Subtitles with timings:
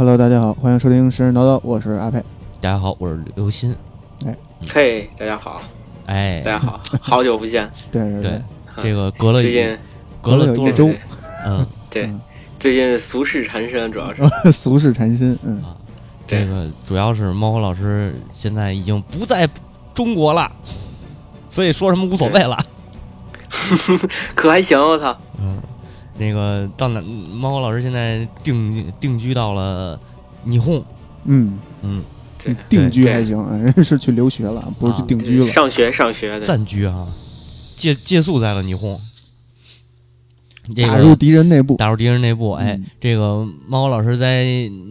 [0.00, 2.18] 哎，Hello，大家好，欢迎收听神神叨叨，我是阿佩。
[2.58, 3.76] 大家好，我是刘鑫。
[4.72, 5.60] 嘿，大家好，
[6.06, 7.70] 哎，大家好，好久不见。
[7.92, 8.42] 对对对，
[8.82, 9.78] 这个隔了最近
[10.22, 10.88] 隔了多周，
[11.46, 12.18] 嗯， 对嗯，
[12.58, 14.22] 最近俗世缠身，主要是。
[14.50, 15.76] 俗世缠身，嗯，啊，
[16.26, 19.46] 这个主要是猫火老师现在已经不在
[19.92, 20.50] 中国了，
[21.50, 22.56] 所以说什么无所谓了。
[24.34, 25.58] 可还行，我操，嗯，
[26.20, 27.00] 那个到哪？
[27.00, 29.98] 猫火老师现在定定居到了
[30.46, 30.84] 霓虹。
[31.24, 32.02] 嗯，嗯，
[32.44, 35.46] 对，定居还行，啊人家是去留学了，不是去啊定居了。
[35.46, 37.08] 上学上学的，暂居啊，
[37.76, 39.00] 借借宿在了霓虹。
[40.76, 44.44] 这个打入敌人内部，打入敌人内部，哎，嗯这个猫老师在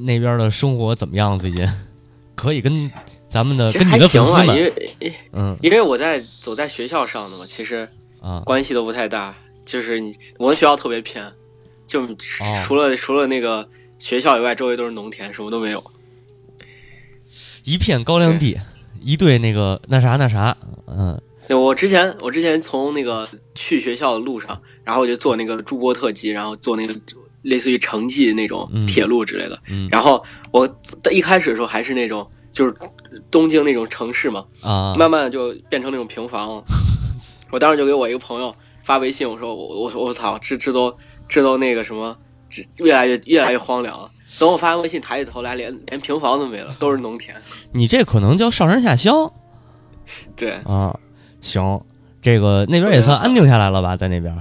[0.06, 1.38] 那边的生活怎么样？
[1.38, 1.66] 最近
[2.36, 2.92] 可以跟
[3.30, 7.88] 咱们的跟你的行啊，因粉丝们，为嗯因为我在走在学校上的嘛，其实
[8.20, 9.36] 啊，关系都不太大。
[9.70, 11.32] 就是你，我们学校特别偏，
[11.86, 12.16] 就哦
[12.66, 15.84] 除了除了那个学校以外，周围都是农田，什么都没有。
[17.64, 18.58] 一片高粱地，
[19.00, 26.96] 一对那个那啥那啥，嗯对我之前我之前从那个去学校的路上，然后我就坐那个朱波特机，然后坐那个
[27.44, 29.60] 类似于城际那种嗯铁路之类的。
[29.68, 30.68] 嗯然后我
[31.12, 32.74] 一开始的时候还是那种就是
[33.30, 36.64] 东京那种城市嘛，啊，慢慢的就变成那种平房了。
[37.52, 38.56] 我当时就给我一个朋友
[38.90, 42.18] 发微信，我说我我说我操，这这都这都那个什么，
[42.50, 44.10] 这越来越越来越荒凉了。
[44.40, 47.38] 等我发完微信抬起头来，连连平房都没了，都是农田。
[47.72, 49.32] 你这可能叫上山下乡
[50.36, 51.00] 对啊。
[51.40, 51.80] 行，
[52.20, 54.36] 这个那边也算安定下来了吧，在那边，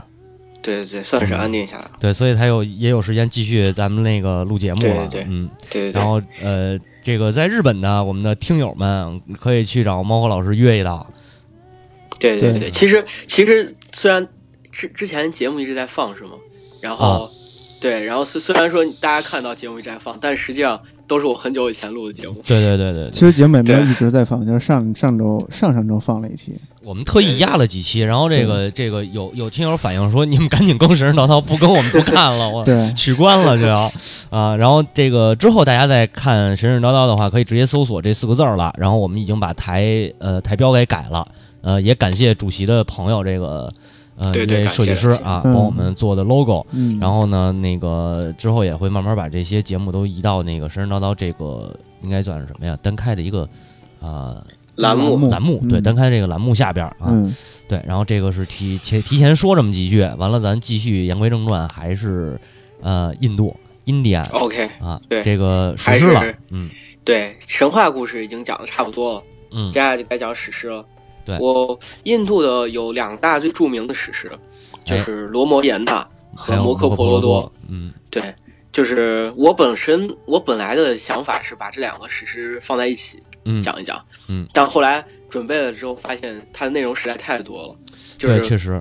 [0.63, 1.91] 对对对，算是安定下来了。
[2.01, 5.51] 对，所以才有也有时间继续咱们那个录节目了，对对对嗯。
[5.69, 11.07] 对对对，然后呃，这个在日本呢我们的听友们可以去找猫和老师约一道。
[12.19, 14.27] 对对对对，其实其实虽然
[14.79, 16.31] 之之前节目一直在放是吗？
[16.81, 17.31] 然后、啊
[17.81, 22.35] 对，然后虽虽然说大家看到节目一直在放，但实际上都是我很久以前录的节目。
[22.47, 33.91] 对对对对其实节目也没有一直在放，就是上上周上上周放了一期，我们特意压了几期，然后这个这个有有听友反映说，你们赶紧更神神叨叨，不更我们不看了，我 对，取关了就要
[34.31, 34.57] 啊。
[34.57, 38.73] 然后这个之后大家再看神神叨叨的话，可以直接搜索这四个字儿了。
[38.79, 41.27] 然后我们已经把台呃台标给改了，
[41.61, 43.73] 呃，也感谢主席的朋友这个
[44.19, 45.55] 呃对对一位设计师啊，嗯。
[45.55, 46.67] 帮我们做的 logo。
[46.73, 52.79] 嗯，然后呢，那个之后也会慢慢把这些节目都移到那个神神叨叨这个应该算是什么呀？
[52.83, 53.49] 单开的一个
[54.01, 54.45] 啊、
[54.77, 57.35] 栏目目栏目，对，嗯单开这个栏目下边啊，嗯，
[57.69, 62.41] 对，然后这个是提前提前说这么几句，完了咱继续言归正传，还是
[62.81, 66.71] 呃印度印第安 OK，啊，对这个史还诗了是，嗯。
[67.05, 69.71] 对，神话故事已经讲的差不多了，嗯。
[69.71, 70.85] 接下来就该讲史诗了。
[71.29, 71.39] 对。
[71.39, 74.33] 我印度的有两大最著名的史诗，
[74.85, 77.93] 就哎是罗摩衍那和摩诃婆罗多。，嗯。
[78.11, 78.35] 对，
[78.73, 87.77] 就是我本身我本来的想法是把这两个史诗放在一起嗯，讲一讲，嗯，但后来准备了之后，发现它的内容实在太多了，
[88.17, 88.81] 就，是确实，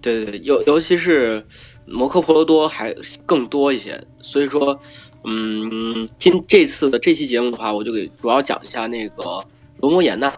[0.00, 1.46] 对对对，尤尤其是
[1.86, 2.94] 摩诃婆罗多还
[3.26, 4.78] 更多一些，所以说，
[5.24, 9.44] 嗯，今这次的这期节目的话，我就给主要讲一下那个
[9.80, 10.32] 罗摩衍那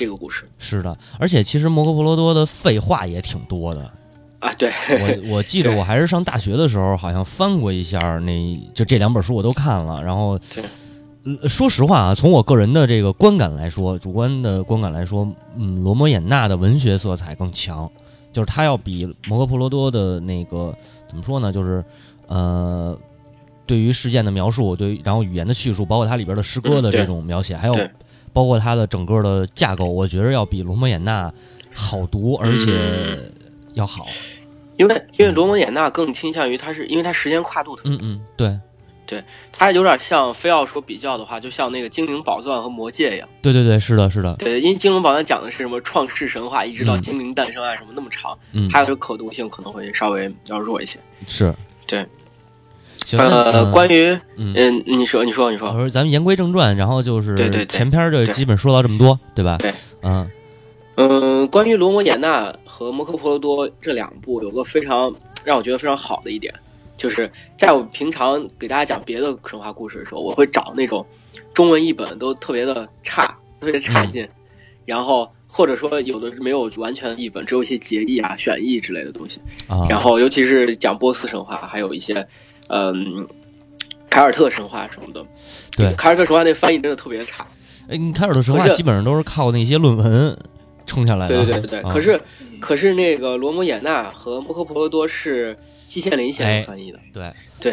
[0.00, 0.48] 这个故事。
[0.56, 3.92] 是的，而且其实摩诃婆罗多的废话也挺多的。
[4.38, 10.40] 啊，对，我我记得 我还是上大学的时候，好像翻过一下那就这两本书我都看了，然后
[11.46, 17.86] 说实话啊，从我个人的这个观感来说，主观的观感来说，嗯，罗摩衍那的文学色彩更强，
[18.32, 20.74] 就是它要比摩诃婆罗多的那个
[21.06, 21.84] 怎么说呢，就是
[22.26, 22.98] 呃，
[23.66, 27.90] 对于事件的描述，对于然后语言的叙述，包括它里边的诗歌的这种描写，还有对
[28.32, 31.32] 包括它的整个的架构，我觉得要比罗摩衍那
[31.74, 33.32] 好读，而且嗯
[33.74, 34.06] 要好。
[34.76, 38.58] 因为因为罗摩衍那更倾向于它是因为它时间跨度特别嗯嗯，对
[39.06, 39.22] 对
[39.52, 43.28] 它有点像非要说比较的话，就像那个精灵宝钻和魔戒一样。
[43.42, 50.98] 对对对，是的，是的，对，因为精灵宝钻讲的是什么创世神话，一直到嗯精灵诞生啊什么那么长，嗯，还有可读性可能会稍微要弱一些。
[51.26, 51.52] 是，
[51.86, 52.06] 对。
[53.18, 59.56] 行，呃，嗯关于嗯，嗯，你说你说你说，我说咱们言归正传，然后就是对对对前篇就基本说到这么多，对吧？
[59.58, 59.72] 对，
[60.02, 60.30] 嗯
[60.96, 65.14] 嗯，关于罗摩衍那和摩诃婆罗多这两部，有个非常
[65.44, 66.52] 让我觉得非常好的一点，
[66.96, 71.04] 就是在我平常给大家讲别的神话故事的时候，我会找那种
[71.54, 74.28] 中文译本都特别的差，特别差劲，
[74.84, 79.40] 然后或者说有的是没有完全译本，只有一些结译啊、选译之类的东西。
[79.68, 82.26] 啊，然后尤其是讲波斯神话，还有一些
[82.70, 83.26] 嗯
[84.08, 85.24] 凯尔特神话什么的。
[85.76, 87.46] 对凯尔特神话那翻译真的特别差。
[87.88, 90.36] 哎，你凯尔特神话基本上都是靠那些论文
[90.86, 91.36] 冲下来的。
[91.36, 92.20] 对对对对可是
[92.60, 95.56] 可是那个罗摩衍那和摩诃婆罗多是
[95.86, 96.98] 季羡林先哎生翻译的。
[97.12, 97.72] 对，对，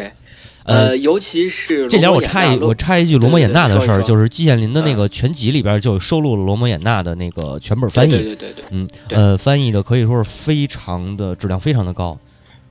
[0.64, 12.18] 呃呃，尤其是这点我插一我插一句罗摩衍那的事儿，就是季羡林的那个全集里边就收录了罗摩衍那的那个全本翻译，对对对对对嗯，呃，翻译的可以说是非常的质量非常的高，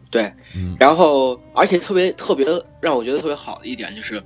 [0.10, 0.32] 对。
[0.56, 2.46] 嗯然后，而且特别特别
[2.80, 4.22] 让我觉得特别好的一点就是，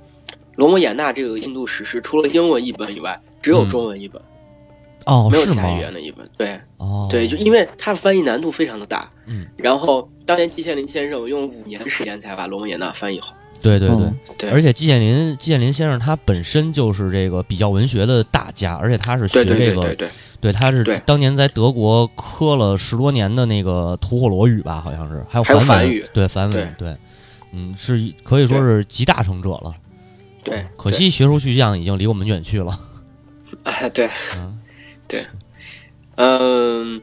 [0.56, 4.20] 罗摩衍那这个印度史诗除了英文译本以外，只有嗯中文译本，
[5.06, 5.80] 哦，没有其他语？
[5.80, 6.28] 言的译本。
[6.36, 9.10] 对哦，对，就因为它翻译难度非常的大。
[9.26, 13.34] 嗯，然后当年季羡林先生用五年时间才把罗摩衍那翻译好。
[13.60, 20.10] 对对对哦，对，而且季羡林季羡林先生他本身就是这个比较文学的大家，而且他是学对对这个
[20.42, 26.96] 对对对，对，他是当年在德国磕了十多年的那个吐火罗语吧，好像是，还有梵语对梵文，对，
[27.52, 29.72] 嗯，是可以说是集大成者了。
[30.42, 32.78] 对，可惜学术巨匠已经离我们远去了。
[33.62, 34.58] 啊，对，嗯
[36.16, 37.00] 嗯，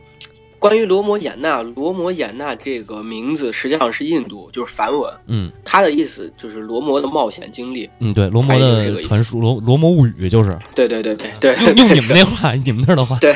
[0.60, 7.90] 关于罗摩衍那，罗摩衍那这个名字实际上是印度，就是梵文，嗯它的意思就是罗摩的冒险经历。
[8.00, 13.34] 嗯，对，罗摩的传说，罗罗摩物语就是对对对对对，用用 你们那话，你们那儿的话，对。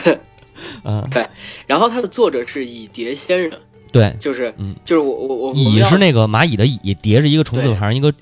[0.83, 1.25] 嗯，对
[1.65, 3.59] 然后它的作者是蚁蝶仙人，
[3.91, 8.13] 对，就是嗯，就是我我我蚁是那个蚂蚁的蚁，蝶是一个虫字对旁一个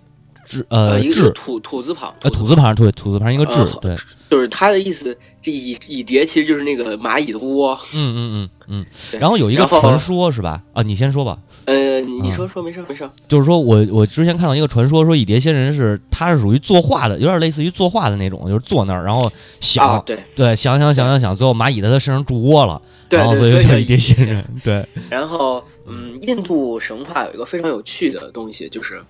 [0.60, 3.96] 志呃一个是志土土字旁，呃土字旁对土字旁一个志呃，对，
[4.30, 7.78] 就是它的意思，这蚁蚁蝶其实就是那个蚂蚁的窝。
[7.94, 8.86] 嗯嗯嗯嗯。
[9.20, 10.62] 然后有一个传说是吧？
[10.74, 11.38] 啊，你先说吧。
[11.66, 24.44] 呃，你说说没事没事，就是说我我之前看到一个传说，说蚁蝶仙人是他是属于作画的，有点类似于作画的那种，就是坐那儿然后想，啊，对对，想想想想想，最后蚂蚁在他身上筑窝了，对然后对，所以叫蚁蝶仙人。
[24.64, 29.02] 对，然后，嗯，印度神话有一个非常有趣的东西，就是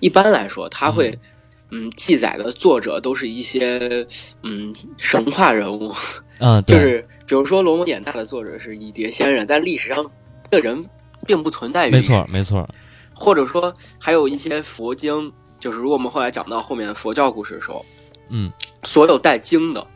[0.00, 1.18] 一般来说，他会，
[1.70, 4.06] 嗯，记载的作者都是一些，
[4.42, 5.94] 嗯，神话人物，
[6.38, 10.08] 嗯，就是比如说罗摩衍那的作者是蚁蝶仙人，但历史上
[10.50, 10.84] 这个人
[11.26, 12.68] 并不存在于，没错，没错，
[13.14, 17.84] 或者说还有一些佛经，就是如果我们后来讲到后面的佛教故事的时候，
[18.30, 18.52] 嗯，
[18.84, 19.86] 所有带经的，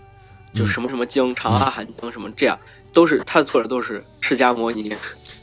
[0.52, 0.66] 就嗯。
[0.66, 2.58] 什么什么经，长阿含经什么这样，
[2.92, 4.94] 都是他的作者都是释迦摩尼。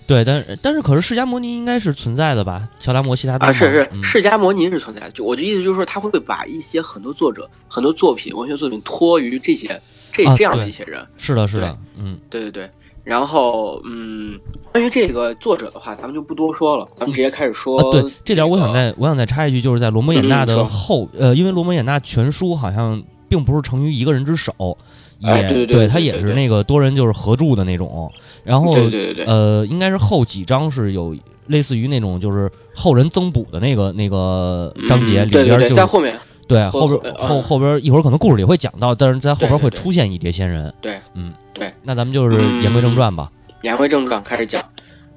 [0.09, 2.67] 对，但是但是可是释迦摩尼应该是存在的吧？
[2.79, 5.11] 乔达摩悉达多啊，是是，嗯释迦摩尼是存在的。
[5.11, 9.79] 就我的意思就是说，他会把一些很多作者、很多作品、文学作品托于这些
[10.11, 11.05] 这啊这样的一些人。
[11.19, 12.67] 是的，是的，嗯对对对。
[13.03, 14.39] 然后，嗯，
[14.71, 17.77] 关于这个作者的话，咱们就不多说了，咱们直接开始说。
[17.79, 28.11] 啊，对，这点我想那个再我想再插一句，就是在罗摩衍那的后，呃，因为罗摩衍那全书好像并不是成于一个人之手，也哎对对对他也是那个多人就是合著的那种，
[28.43, 31.15] 然后对对对对，呃，应该是后几章是有
[31.47, 40.73] 类似于那种就是后人增补的那个那个章节里边就在后面，对后后边呃后后边一会儿可能故事里会讲到，但是在后边会出现一叠仙人。
[40.79, 43.31] 对，嗯，对，那咱们就是言归正传吧。
[43.63, 44.63] 言归正传，开始讲。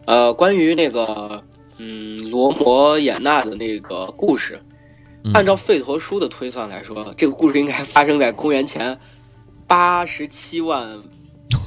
[0.04, 1.40] 呃，关于那个，
[1.78, 4.60] 嗯，罗摩衍那的那个故事，
[5.22, 5.32] 嗯。
[5.32, 8.98] 按照吠陀书的推算来说，这个故事应该发生在公元前
[9.72, 11.02] 八十七万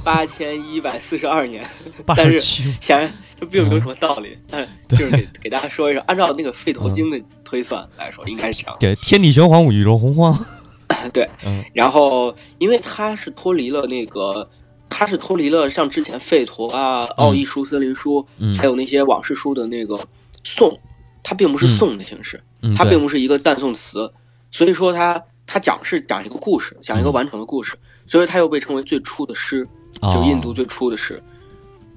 [0.04, 1.66] 八千一百四十二年。
[2.06, 8.78] 但是显然这并没有什么道理，但是就是给给大家说一声，按照那个费陀经的推算来说，应该是这样。
[8.80, 10.38] 对，天地玄黄，宇宙洪荒。
[11.12, 11.66] 对，嗯。
[11.74, 14.48] 然后因为它是脱离了那个，
[14.88, 18.56] 它是脱离了像之前费陀啊、奥义书、森林书，嗯。
[18.56, 20.00] 还有那些往事书的那个
[20.44, 20.80] 颂，
[21.24, 22.44] 它并不是颂的形式，
[22.78, 24.14] 它并不是一个赞颂词，
[24.52, 27.14] 所以说它它讲是讲一个故事，讲一个嗯。
[27.14, 27.76] 完整的故事，
[28.08, 29.68] 所以它又被称为最初的诗，
[30.02, 31.22] 就哦印度最初的诗。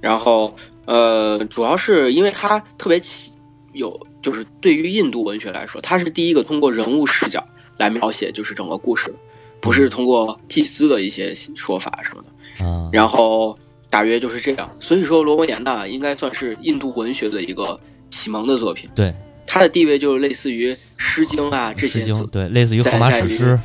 [0.00, 0.54] 然后
[0.86, 3.32] 呃，主要是因为它特别起
[3.72, 7.44] 有，就是对于印度文学来说，它是第一个通过人物视角
[7.76, 9.12] 来描写就是整个故事，
[9.60, 12.64] 不是通过祭司的一些说法什么的。
[12.64, 13.58] 啊，然后
[13.90, 14.70] 大约就是这样。
[14.78, 18.88] 所以说，罗摩衍那应该算是印度文学的一个启蒙的作品。
[18.94, 19.12] 对，
[19.46, 23.60] 它的地位就是类似于《诗经》啊这些诗经对，类似于荷马史诗。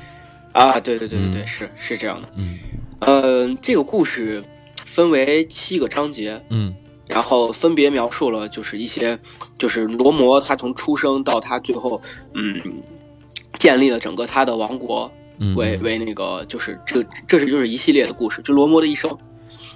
[0.54, 2.30] 啊，对对对对对，嗯是是这样的。
[2.36, 2.58] 嗯
[3.00, 4.42] 呃，这个故事
[4.86, 6.74] 分为七个章节，嗯
[7.06, 9.20] 然后分别描述了就是一些，
[9.58, 12.02] 就是罗摩他从出生到他最后，
[12.34, 12.62] 嗯，
[13.60, 19.16] 建立了整个他的王国，嗯，为嗯为那个就是这这是就是一系列的故事，就罗摩的一生。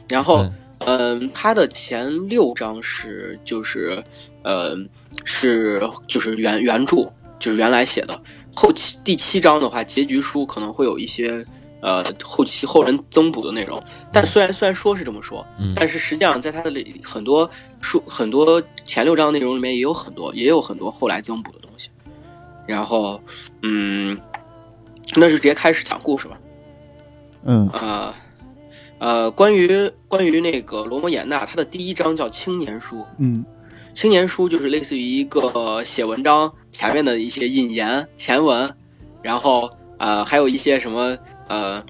[0.07, 0.51] 然后对，
[0.86, 4.01] 嗯，他的前六章是就是，
[4.43, 4.77] 呃，
[5.25, 8.19] 是就是原原著，就是原来写的。
[8.60, 11.46] 后期第七章的话，结局书可能会有一些
[11.80, 13.80] 呃后期后人增补的内容。
[14.12, 17.48] 但虽然虽然说是这么说，嗯但是实际上在它的里很多
[17.82, 21.92] 书很多前六章内容里面也有很多也有很多后来增补的东西。
[22.66, 23.22] 然后，
[23.62, 24.20] 嗯，
[25.16, 26.40] 那就直接开始讲故事吧。
[27.46, 28.14] 嗯呃，
[28.98, 29.70] 呃，关于
[30.08, 33.06] 关于那个罗摩衍那，他的第一章叫青年书。
[33.20, 33.46] 嗯
[33.94, 38.72] 青年书就是类似于一个写文章前面的一些引言前文，
[39.24, 39.67] 然后
[39.98, 41.17] 呃还有一些什么
[41.48, 41.84] 呃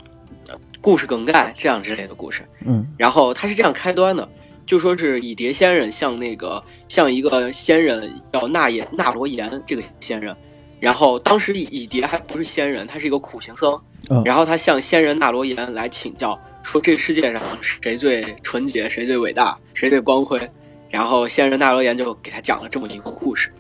[0.80, 2.42] 故事梗概这样之类的故事。
[2.66, 4.26] 嗯然后他是这样开端的，
[4.66, 10.34] 就说是蚁蝶仙人向那个向一个仙人叫纳言纳罗延这个仙人，
[10.80, 13.78] 然后当时蚁蚁蝶还不是仙人，他是一个苦行僧，
[14.10, 20.50] 嗯然后他向仙人纳罗延来请教，说这世界上谁最纯洁，谁最伟大，谁最光辉，
[20.90, 23.52] 然后仙人纳罗延就给他讲了这么一个故事。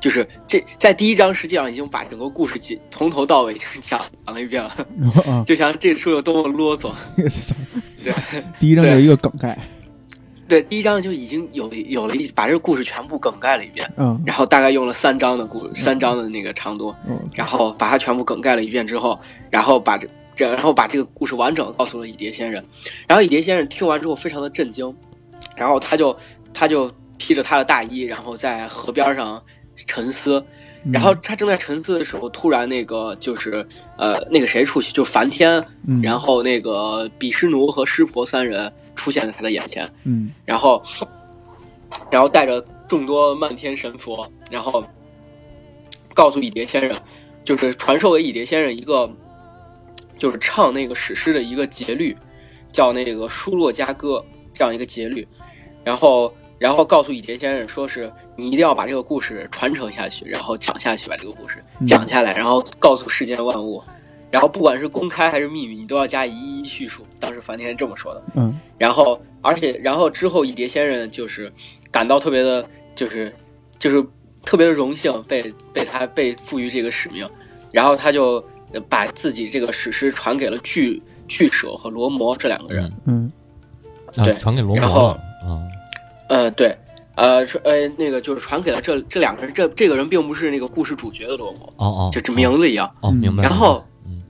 [0.00, 4.70] 就是这在第一章实际上已经把整个故事讲从头到尾已经讲讲了一遍了，
[5.26, 6.90] 啊，就像这书有多么啰嗦。
[8.04, 8.14] 对。
[8.60, 9.58] 第一章就是一个梗概，
[10.48, 14.20] 对，第一章就已经有有了一把这个故事全部梗概了一遍，嗯。
[14.24, 17.18] 然后大概用了三章的故三章的那个长度，嗯。
[17.34, 19.18] 然后把它全部梗概了一遍之后，
[19.50, 22.64] 然后把这这然后把这个故事完整地告诉了蚁蝶先生，
[23.08, 24.94] 然后蚁蝶先生听完之后非常的震惊，
[25.56, 26.16] 然后他就
[26.54, 29.42] 他就披着他的大衣，然后在河边上
[29.86, 30.44] 沉思，
[30.84, 33.66] 嗯然后他正在沉思的时候，突然那个就是
[33.96, 36.00] 呃那个谁出去，就梵天，嗯。
[36.02, 39.90] 然后那个比湿奴和湿婆三人出现在他的眼前。
[40.04, 40.32] 嗯。
[40.44, 40.82] 然后，
[42.10, 44.84] 然后带着众多漫天神佛，然后
[46.14, 47.00] 告诉蚁蝶先生，
[47.44, 49.10] 就是传授给蚁蝶先生一个，
[50.18, 52.16] 就是唱那个史诗的一个节律，
[52.72, 55.26] 叫那个舒洛加歌这样一个节律，
[55.84, 63.82] 然后然后告诉蚁蝶先生，说是你一定要把这个故事传承下去，然后讲下去，把这个故事嗯讲下来，然后告诉世间万物。
[64.30, 67.06] 然后不管是公开还是秘密，你都要加以一一叙述。
[67.18, 68.22] 当时梵天是这么说的。
[68.34, 71.50] 嗯然后，而且，然后之后，蚁蝶先生就是
[71.90, 73.34] 感到特别的，就是
[73.78, 74.04] 就是
[74.44, 77.26] 特别的荣幸被被他被赋予这个使命，
[77.72, 78.34] 然后他就
[78.72, 82.92] 呃把自己这个史诗传给了巨巨蛇和罗摩这两个人。
[83.06, 83.32] 嗯
[84.14, 85.12] 啊对，传给罗摩然后了
[85.42, 85.64] 啊，
[86.28, 86.76] 呃，对，
[87.16, 92.90] 呃，传呃那个就是传给了这这两个人，这这个人并不是那个故事主角的罗摩，哦哦，就这名字一样。
[93.00, 93.42] 哦，明白。
[93.42, 94.22] 然后嗯，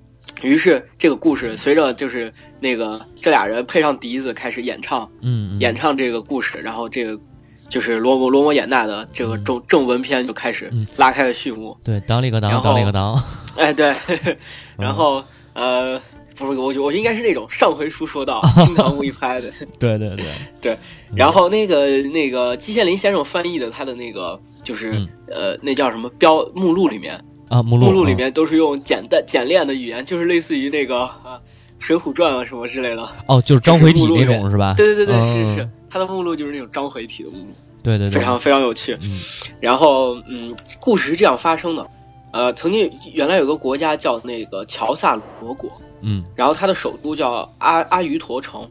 [0.43, 5.61] 于是这个故事随着就是那个这俩人配上笛子开始演唱，嗯嗯。
[5.61, 7.21] 演唱这个故事，然后这个
[7.69, 10.87] 就是罗摩罗摩衍那的这个正正文篇就开始嗯。
[10.97, 11.77] 拉开了序幕。
[11.83, 13.23] 对，当里个当，然后当里个当，
[13.59, 14.37] 哎，对， 嗯。
[14.79, 16.01] 然后呃，
[16.39, 19.51] 不是，我觉我应该是那种上回书说到， 经常无一拍的。
[19.79, 20.25] 对对对
[20.61, 20.79] 对，
[21.15, 31.37] 然后那个那个季羡林先生翻译的他的那个就是、嗯呃那叫什么标目录里面，啊，目录目录里啊面都是用简单简练的语言，就是类似于那个啊
[31.79, 33.09] 《水浒传》啊什么之类的。
[33.27, 34.75] 哦，就是章回体那种是吧？
[34.77, 37.47] 对对对对，嗯是是是，他的目录就是那种章回体的目录。
[37.83, 38.97] 对对对，非常非常有趣。
[39.03, 39.21] 嗯
[39.61, 41.87] 然后，嗯，故事是这样发生的。
[42.33, 46.25] 呃，曾经原来有个国家叫那个乔萨罗国，嗯。
[46.35, 48.69] 然后它的首都叫阿阿瑜陀城，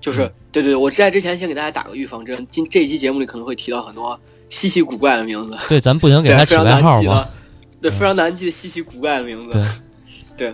[0.00, 0.32] 就是、嗯。
[0.52, 7.14] 对对，我在之前先给大家打个预防针，今这一期节目里可能会提到很多稀奇古怪的名字，对，咱不能给对，他起非常外号吗？
[7.14, 9.64] 难记的，对，非常难记的稀奇古怪的名字，
[10.36, 10.52] 对。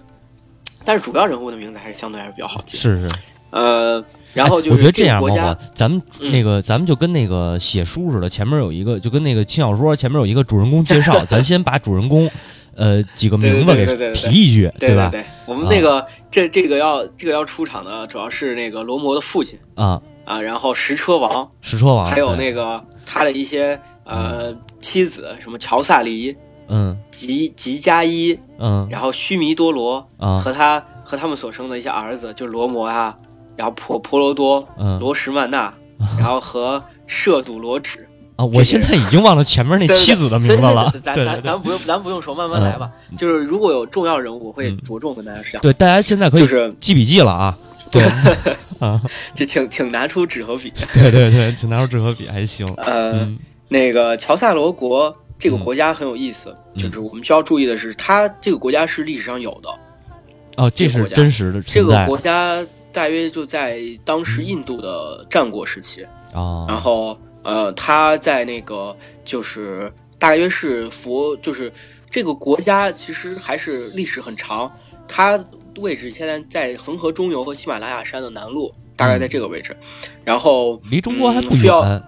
[0.84, 2.76] 但是主要人物的名字还是相对还是比较好记。
[2.76, 3.16] 是是，
[3.50, 6.30] 呃，然后就是哎我觉得这样，个国家，咱们嗯。
[6.32, 12.28] 那个，咱们就跟那个写书似的，前面有一个，就跟那个轻小说前面有一个主人公介绍， 咱先把主人公，
[12.74, 14.74] 呃，几个名字给对对对对对提一句，吧？
[14.78, 26.36] 对对，我们那个、这这个要这个要出场的主要是那个罗摩的父亲啊，啊，然后石车王，石车王，还有那个他的一些呃妻子，什么乔萨黎、
[26.68, 26.96] 嗯。
[27.10, 28.86] 吉吉加伊，嗯。
[28.90, 30.40] 然后须弥多罗啊。
[30.40, 33.16] 和他和他们所生的一些儿子，就是罗摩啊，
[33.56, 35.72] 然后婆婆罗多、嗯罗什曼那，
[36.18, 38.06] 然后和摄祖罗指。
[38.36, 42.90] 啊，我现在已经忘了前面那妻子的名字了，咱对对对咱咱不用咱不用说，慢慢来吧。
[43.16, 45.62] 就是如果有重要人物，我会嗯着重跟大家讲。
[45.62, 47.56] 对，大家现在可以就是记笔记了啊，
[47.90, 48.02] 对
[48.78, 49.00] 啊，
[49.34, 50.70] 就请请拿出纸和笔。
[50.92, 62.62] 对对对，请拿出纸和笔还行，呃，嗯那个乔萨罗国这个嗯国家很有意思，嗯就是我们需要注意的是，它这个国家是历史上有的，哦，这是真实的这个国家
[62.96, 71.70] 大约就在当时印度的战国时期，啊，然后呃，他在那个就是大约是佛，就是
[72.10, 74.72] 这个国家其实还是历史很长，
[75.06, 75.38] 它
[75.76, 79.76] 位置现在在恒河中游和喜马拉雅山的南麓，大概在这个位置，
[80.24, 82.02] 然后离中国还不嗯需要远，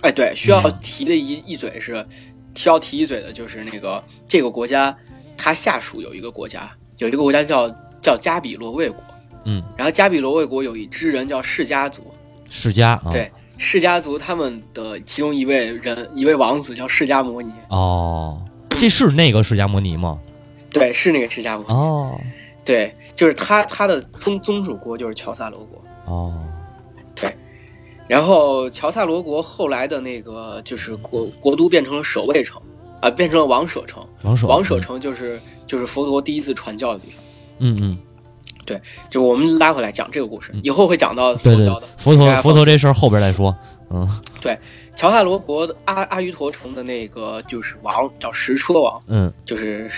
[0.00, 2.04] 哎，对，需要嗯提的一一嘴是，
[2.56, 4.92] 需要提一嘴的就是那个这个国家，
[5.36, 6.68] 它下属有一个国家，
[6.98, 7.70] 有一个国家叫
[8.00, 9.04] 叫加比洛卫国，
[9.44, 12.02] 嗯，然后加比罗卫国有一支人叫释迦族，
[12.48, 20.18] 释迦啊，对，释迦族他们的其中一位人一位王子叫释迦摩尼，哦，这是那个释迦摩尼吗？
[20.70, 22.20] 对，是那个释迦摩尼，哦。
[22.64, 26.32] 对，就是他他的宗宗主国就是乔萨罗国，哦，
[27.12, 27.34] 对。
[28.06, 32.62] 然后乔萨罗国后来的那个就是国国都变成了守卫城，
[33.00, 34.06] 啊、变成了王舍城。
[34.22, 37.18] 王舍王舍，城就是就是佛陀第一次传教的地方。
[37.58, 37.98] 嗯嗯，
[39.10, 43.54] 就我们拉回来讲这个故事，以后会讲到佛教的，佛陀佛陀这事儿后边再说，
[43.90, 44.08] 嗯
[44.40, 44.58] 对
[44.94, 49.90] 乔萨罗国的阿阿瑜陀城的那个就是王叫十车王，嗯，就是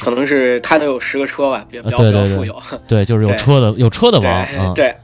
[0.00, 2.80] 可能是他能有十个车吧，比比较对对对比较富有。
[2.86, 4.94] 对，就是有车的有车的王，对、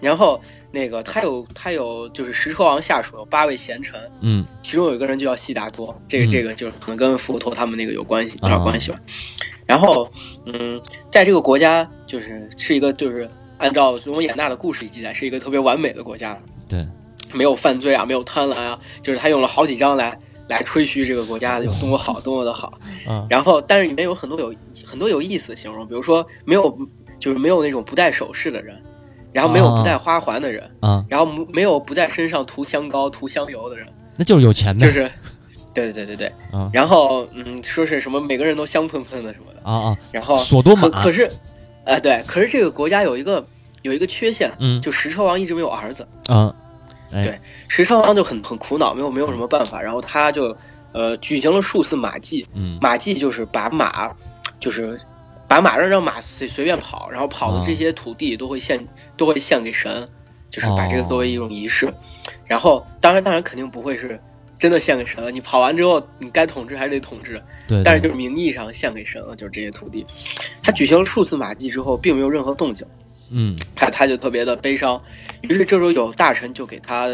[0.00, 0.40] 然后
[0.70, 8.98] 那个他有他有就是十车王下属有八位贤臣，嗯其中有一个人就叫悉达多，这个、嗯这个就是可能跟佛陀他们那个有关系，有啊点关系吧。
[9.66, 10.08] 然后
[10.44, 10.80] 嗯，
[11.10, 16.86] 在这个国家就是是一个就是按照罗摩衍那的故事里记载，是一个特别完美的国家，对，
[17.32, 20.16] 没有犯罪啊，没有贪婪啊，就是他用了好几章来
[20.48, 22.72] 来吹嘘这个国家有多么好，多么的好。
[23.08, 24.54] 嗯然后，但是里面有很多有
[24.84, 26.78] 很多有意思的形容，比如说没有
[27.18, 28.80] 就是没有那种不戴首饰的人，
[29.32, 35.10] 然后没有不戴花环的人，啊，然后没有不在身上涂香膏、涂香油的人，那就是有钱呗，就是，
[35.84, 36.16] 对对对对。
[36.16, 36.58] 对。
[36.58, 36.70] 啊。
[36.72, 41.30] 然后嗯，说是什么每个人都香喷喷的什么的，啊啊，然后索多玛可可，是，
[41.84, 43.46] 呃对，可是这个国家有一个
[43.82, 44.80] 有一个缺陷，嗯。
[44.80, 46.54] 就石车王一直没有儿子，啊，
[47.12, 47.22] 哎。
[47.22, 50.56] 对石车王就很很苦恼，没有没有什么办法，然后他就
[50.92, 52.78] 呃举行了数次马祭，嗯。
[52.80, 54.10] 马祭就是把马，
[54.58, 54.98] 就是
[55.46, 58.84] 把马让让马随随便跑，然后跑的这些土地都会献、
[59.16, 60.08] 都会献给神，
[60.50, 61.92] 就是把这个作为一种仪式。
[62.46, 64.20] 然后当然当然肯定不会是
[64.58, 70.04] 真的献给神了，你跑完之后你该统治还是得统治，对，但是就是名义上献给神了，就是这些土地。
[70.62, 72.86] 他举行了数次马祭之后，并没有任何动静，
[73.30, 75.00] 嗯他他就特别的悲伤。
[75.42, 77.08] 于是这时候有大臣就给他，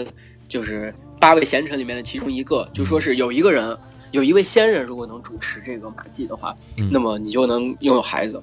[0.48, 3.76] 就是八位贤臣里面的其中一个，就说是有一个人，
[4.12, 8.42] 有一位仙人，如果能主持这个马祭的话，嗯那么你就能拥有孩子。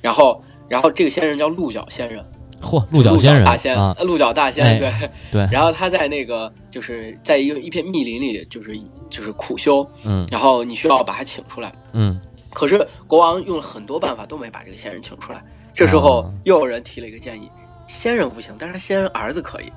[0.00, 2.24] 然后，然后这个仙人叫鹿角仙人，
[2.62, 4.92] 嚯，鹿角仙人大仙，啊，呃鹿角大仙，哎对。
[5.30, 8.78] 对，然后他在那个就是在一个一片密林里，就是
[9.10, 11.74] 就是苦修，嗯然后你需要把他请出来。
[11.92, 12.20] 嗯
[12.54, 15.42] 可是国王用了很多办法都没把这个仙人请出来。
[15.74, 17.50] 这时候啊又有人提了一个建议，
[17.86, 19.72] 仙人不行，但是他仙人儿子可以。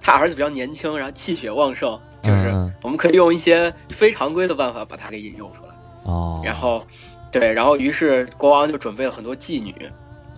[0.00, 5.74] 他儿子比较年轻，然后气血旺盛，就是嗯我们可以用一些非常规的办法把他给引诱出来。
[6.04, 6.82] 哦，然后，
[7.30, 9.74] 对，然后于是国王就准备了很多妓女，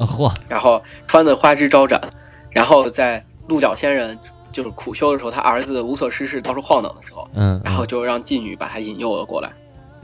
[0.00, 2.00] 啊嚯，然后穿的花枝招展，
[2.50, 4.18] 然后在鹿角仙人
[4.50, 9.52] 就是苦修的时候，他儿子无所事事到处晃荡的时候，嗯，然后就让妓女把他引诱了过来。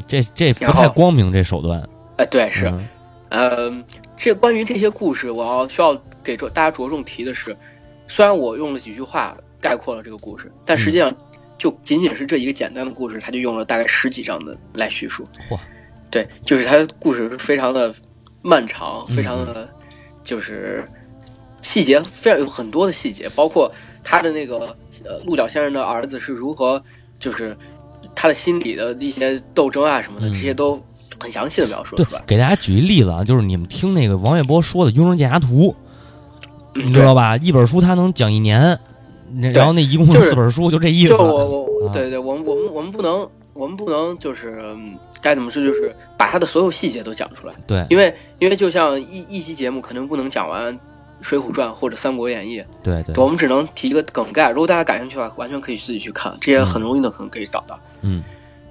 [0.07, 1.83] 这这不太光明这手段，
[2.19, 2.89] 呃，对，是，嗯
[3.31, 3.85] 嗯，
[4.17, 7.57] 这关于这些故事，我要需要给着大家着重提的是，
[8.07, 11.13] 虽然我用了几句话概括了这个故事，但实际上
[11.57, 15.27] 就仅仅是这一个简单的故事，他就用了大概十几章的来叙述。
[15.49, 15.59] 嚯，
[16.11, 17.93] 对，就是他的故事是非常的
[18.43, 19.69] 漫长，嗯非常的
[20.27, 20.85] 就是
[21.63, 26.83] 细节非常有很多的细节，包括他的那个呃鹿角先生的儿子是如何，
[27.21, 27.57] 就是
[28.15, 30.83] 他的心理的一些斗争啊什么的，嗯这些都
[31.21, 32.21] 很详细的描述对吧，。
[32.27, 35.69] 给大家举一例子啊，就是你们听那个王月波说的《雍正剑侠图》，
[36.75, 37.37] 嗯你知道吧？
[37.39, 38.79] 一本书他能讲一年，
[39.55, 41.17] 然后那一共就四本书，就这意思。
[41.17, 50.75] 就我对对，我们我们我们不能我们不能就是嗯该怎么说，就是把他的所有细节都讲出来，对因为因为就像一一期节目肯定不能讲完
[51.23, 54.51] 《水浒传》或者《三国演义》，对对，我们只能提一个梗概。
[54.51, 57.81] 如果大家感兴趣的话，完全可以自己去看，这些很容易的可能可以找到。
[58.03, 58.23] 嗯，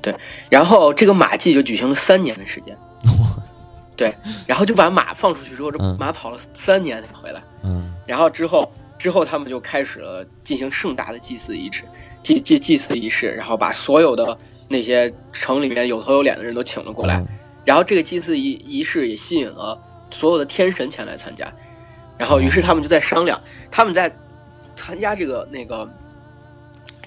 [0.02, 0.14] 对。
[0.50, 2.78] 然后这个马季就举行了三年的时间，
[3.98, 4.14] 对，
[4.46, 7.42] 然后就把马放出去之后，这嗯马跑了三年才回来。
[7.64, 11.84] 嗯然后之后之后他们就开始了进行盛大的祭祀仪式，
[12.22, 17.28] 祭祭祭祀仪式，然后把所有的那些城里面有头有脸的人都请了过来，嗯
[17.66, 19.76] 然后这个祭祀仪仪式也吸引了
[20.12, 21.52] 所有的天神前来参加，
[22.16, 24.16] 然后于是他们就在商量，他们在
[24.76, 25.90] 参加这个那个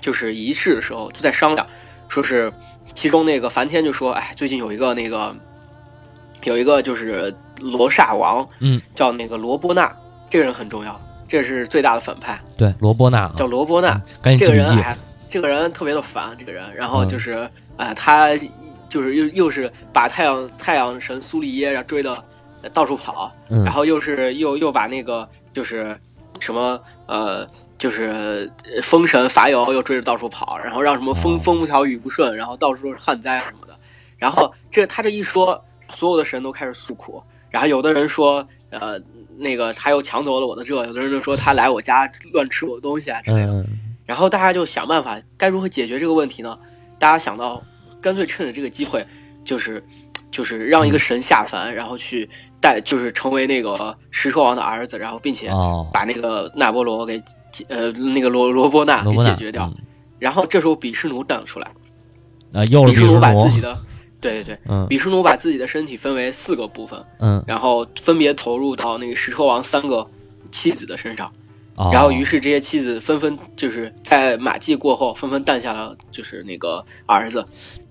[0.01, 1.65] 就是仪式的时候就在商量，
[2.09, 2.53] 说是
[2.93, 5.33] 其中那个梵天就说，哎，最近有一个那个
[6.43, 9.95] 有一个就是罗刹王，嗯，叫那个罗波那，
[10.29, 13.91] 这个人很重要，这是最大的反派，对，罗波纳啊叫罗波那。
[14.21, 14.55] 赶紧这个。
[14.55, 17.09] 人哎，这个人特别的烦，这个人，然后嗯。
[17.09, 18.31] 就是啊、他
[18.89, 22.25] 就是又又是把太阳太阳神苏利耶然后追的
[22.73, 23.63] 到处跑，嗯。
[23.65, 25.97] 然后又是又又把那个就是
[26.41, 31.39] 什么呃就是呃风神伐尤又追着到处跑，然后让什么风哦。
[31.39, 33.77] 风不调雨不顺，然后到处都是旱灾什么的，
[34.17, 39.01] 然后这他这一说，所有的神都开始诉苦，然后有的人说呃
[39.37, 43.53] 那个他又抢走了我的这，有的人就说他来我家乱吃我的东西啊之类的。
[43.53, 46.59] 嗯然后大家就想办法该如何解决这个问题呢？
[46.99, 47.63] 大家想到，
[48.01, 49.07] 干脆趁着这个机会，
[49.45, 49.85] 就是
[50.31, 52.27] 就是让一个神下凡，然后去
[52.59, 57.23] 带，就是成为那个石车王的儿子，然后并且哦把那个纳波罗给
[57.69, 59.67] 呃那个罗罗波纳给解决掉。
[59.67, 59.85] 嗯
[60.19, 61.71] 然后这时候比什奴站了出来，
[62.53, 63.79] 啊，又是比什奴把自己的，
[64.21, 70.05] 对对对，嗯比什奴把自己的身体分为四个部分，嗯，然后分别投入到那个石车王三个
[70.51, 71.31] 妻子的身上，
[71.79, 71.91] 哦。
[71.93, 77.43] 然后于是这些妻子纷纷就是在马季过后纷纷诞下了就是那个儿子。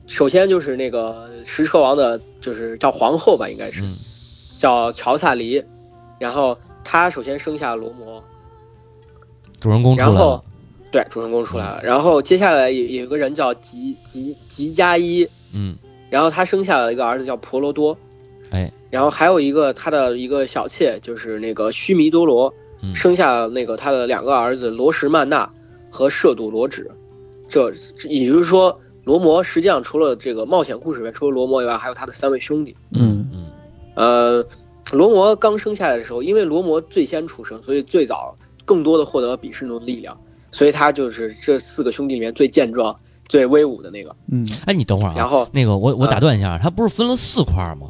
[0.06, 3.96] 首先就是那个石车王的，就是叫皇后吧，应该是、嗯
[4.58, 5.64] 叫乔萨黎，
[6.18, 8.24] 然后她首先生下了罗摩，
[9.60, 10.44] 主人公出来然后了，
[10.92, 15.78] 对主人公出来了，然后接下来有有一个人叫吉吉吉加伊，嗯，
[16.10, 17.96] 然后他生下了一个儿子叫婆罗多，
[18.50, 22.56] 哎，然后还有一个他的一个小妾就是那个须弥多罗，嗯
[22.94, 25.50] 生下那个他的两个儿子罗什曼纳
[25.90, 26.90] 和摄度罗指，
[27.50, 27.74] 这
[28.08, 32.76] 也就是说罗摩实际上除了这个冒险故事里面除了罗摩以外，还有他的三位兄弟。
[32.92, 33.46] 嗯嗯
[33.96, 34.46] 呃，
[34.92, 40.16] 罗摩刚生下来的时候，因为罗摩最先出生，所以最早更多的获得了比什奴的力量，
[40.52, 42.96] 所以他就是这四个兄弟里面最健壮、
[43.28, 44.16] 最威武的那个。
[44.32, 47.88] 嗯哎，你等会儿啊，然后那个我我啊打断一下，他不是分了四块吗？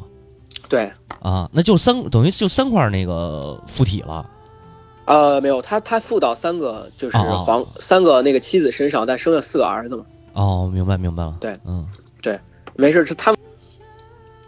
[0.68, 4.24] 对，啊，那就三等于就三块那个附体了。
[5.08, 10.04] 呃，没有，他他附到三个就是皇、三个那个妻子身上，但生了四个儿子嘛。
[10.34, 11.34] 哦，明白明白了。
[11.40, 11.86] 对，嗯，
[12.20, 12.38] 对
[12.76, 13.40] 没事，这他们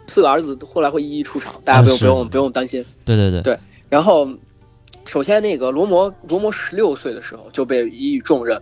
[0.05, 2.85] 四个儿子后来会一一出场，大家不用、啊不用不用担心。
[3.03, 4.29] 对对对，对然后，
[5.05, 8.61] 首先那个罗摩罗摩十六岁的时候就被一以重任，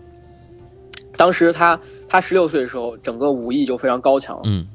[1.18, 4.40] 当时他他十六岁的时候，整个武艺就非常高强。
[4.46, 4.66] 嗯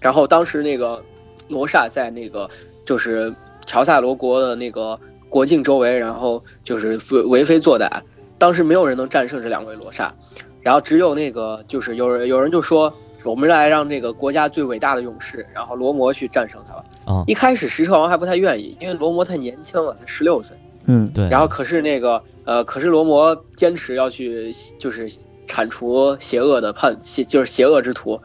[0.00, 1.02] 然后当时那个
[1.48, 2.48] 罗刹在那个
[2.84, 4.98] 就是乔萨罗国的那个
[5.30, 7.88] 国境周围，然后就是为为非作歹，
[8.36, 10.12] 当时没有人能战胜这两位罗刹，
[10.60, 12.92] 然后只有那个就是有人有人就说。
[13.22, 16.82] 我们来让这个国家最伟大的勇士，然后罗摩去战胜他吧。
[17.04, 20.56] 啊一开始石车王还不太愿意，因为罗摩太年轻了，才十六岁。
[20.86, 25.06] 嗯对，然后可是那个呃，可是罗摩坚持要去就是
[25.46, 28.18] 铲除邪恶的叛邪就是邪恶之徒，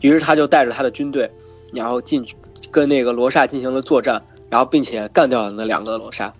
[0.00, 1.30] 于是他就带着他的军队，
[1.72, 2.34] 然后进去
[2.72, 6.32] 跟那个罗刹进行了作战，然后并且干掉了那两个罗刹。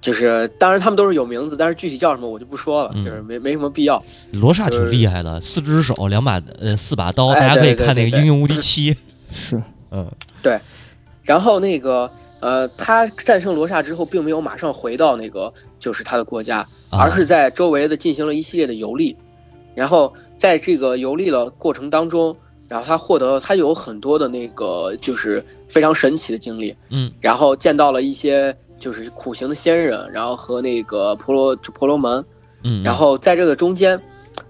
[0.00, 3.04] 就是当然他们都是有名字，但是具体叫什么我就不说了，嗯。
[3.04, 4.02] 就是没没什么必要。
[4.32, 8.94] 罗刹挺厉害的，四只手，两把呃四把刀，哎大家可以看那个《英雄无敌七》。
[9.32, 9.62] 是。
[9.90, 10.10] 嗯。
[10.42, 10.58] 对。
[11.22, 16.58] 然后那个呃，他战胜罗刹之后，并没有马上回到那个就是他的国家，
[16.88, 19.16] 啊而是在周围的进行了一系列的游历，
[19.74, 22.34] 然后在这个游历的过程当中，
[22.68, 27.12] 然后他获得了他有很多的那个就是非常神奇的经历，嗯。
[27.20, 32.24] 然后见到了一些就是苦行的仙人，然后和那个婆罗婆罗门，
[32.62, 34.00] 嗯，然后在这个中间，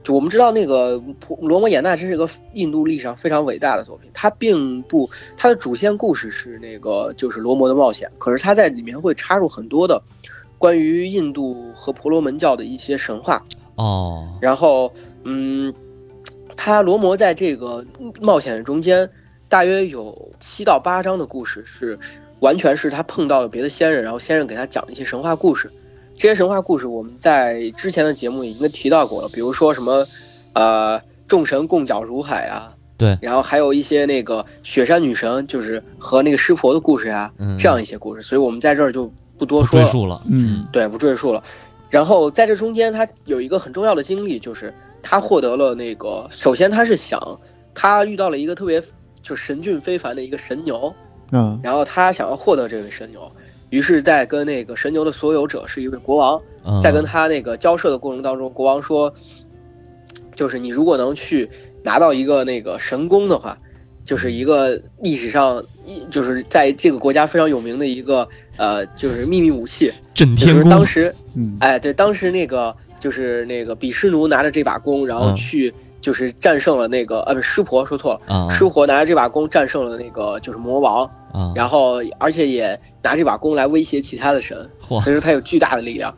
[0.02, 10.02] 就我们知道那个婆罗摩衍那这是个印度历史上非常伟大的作品，它并不它的主线故事是那个就是罗摩的冒险，可是它在里面会插入很多的
[10.58, 13.42] 关于印度和婆罗门教的一些神话，
[13.76, 14.92] 哦，然后
[15.24, 15.72] 嗯，
[16.56, 17.84] 他罗摩在这个
[18.20, 19.08] 冒险中间
[19.48, 21.98] 大约有七到八章的故事是
[22.40, 25.70] 完全是他碰到了别的仙人，然后仙人给他讲一些神话故事。
[26.16, 30.06] 这些神话故事我们在之前的节目已经提到过了，比如说什么，
[30.52, 39.84] 呃，众神共搅如海啊，对然后还有一些那个雪山女神，就是和那个湿婆的故事呀、嗯，这样一些故事，所以我们在这儿就不多说了。
[39.84, 40.20] 赘述了。
[40.28, 41.42] 嗯对，不赘述了。
[41.88, 47.20] 然后在这中间，他有一个很重要的经历，就是他获得了那个，首先他是想，
[47.72, 48.82] 他遇到了一个特别
[49.22, 50.92] 就是神俊非凡的一个神牛，
[51.30, 53.30] 啊然后他想要获得这位神牛，
[53.70, 59.12] 于是，在跟那个神牛的所有者是一位国王，嗯在跟他那个交涉的过程当中，国王说，
[60.34, 61.48] 就是你如果能去
[61.82, 63.58] 拿到一个那个神弓的话，
[64.04, 71.56] 就是一个历史上一就是在这个国家非常有名的一个呃就是秘密武器，就是震天宫当时嗯。
[71.60, 75.36] 哎，对，当时那个就是那个比湿奴拿着这把弓，然后嗯。
[75.36, 86.16] 去就是战胜了那个呃不湿婆说错了，啊湿婆拿着这把弓战胜了那个就是魔王，啊，然后而且也拿这把弓来威胁其他的神，所以说他有巨大的力量，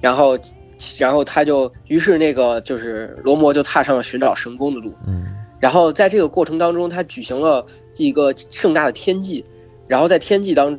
[0.00, 0.38] 然后
[0.96, 5.26] 然后他就于是那个就是罗摩就踏上了寻找神弓的路，嗯。
[5.60, 9.44] 然后在这个过程当中，他举行了一个盛大的天祭，
[9.88, 10.78] 然后在天祭当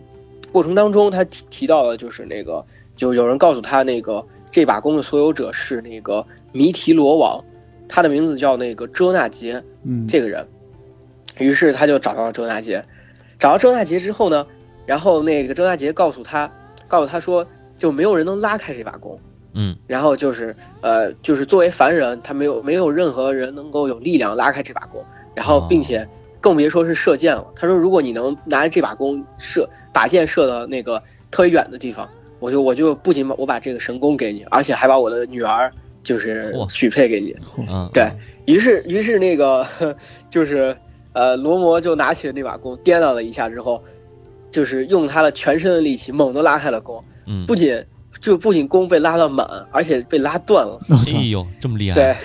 [0.54, 7.44] 过程当中，他提提到了就是那个，就有人告诉他那个这把弓的所有者是那个弥提罗王，
[7.90, 10.08] 他的名字叫那个遮纳杰嗯。
[10.08, 10.48] 这个人，
[11.40, 12.86] 于是他就找到了遮纳杰，
[13.38, 14.46] 找到遮纳杰之后呢，
[14.86, 16.50] 然后那个遮纳杰告诉他，
[16.88, 17.46] 告诉他说
[17.78, 19.20] 就没有人能拉开这把弓，
[19.54, 19.76] 嗯。
[19.88, 25.04] 然后就是呃，就是作为凡人，他没有没有任何人能够有力量拉开这把弓，
[25.36, 26.08] 然后并且
[26.40, 27.46] 更别说是射箭了。
[27.56, 32.08] 他说，如果你能拿着这把弓射把箭射到那个特别远的地方，
[32.40, 35.72] 我就我就不仅把我把这个神弓给你，而且还把我的女儿
[36.04, 37.36] 就是嚯许配给你。
[37.46, 38.10] 嚯嗯，对
[38.46, 39.66] 于是，于是那个
[40.30, 40.76] 就是
[41.14, 43.84] 呃，罗摩就拿起了那把弓，掂量了一下之后，
[44.52, 47.84] 就是用他的全身的力气猛地拉开了弓，嗯，不仅
[48.22, 50.80] 就不仅弓被拉到满，而且被拉断了。
[50.90, 52.16] 哎，呦，这么厉害，对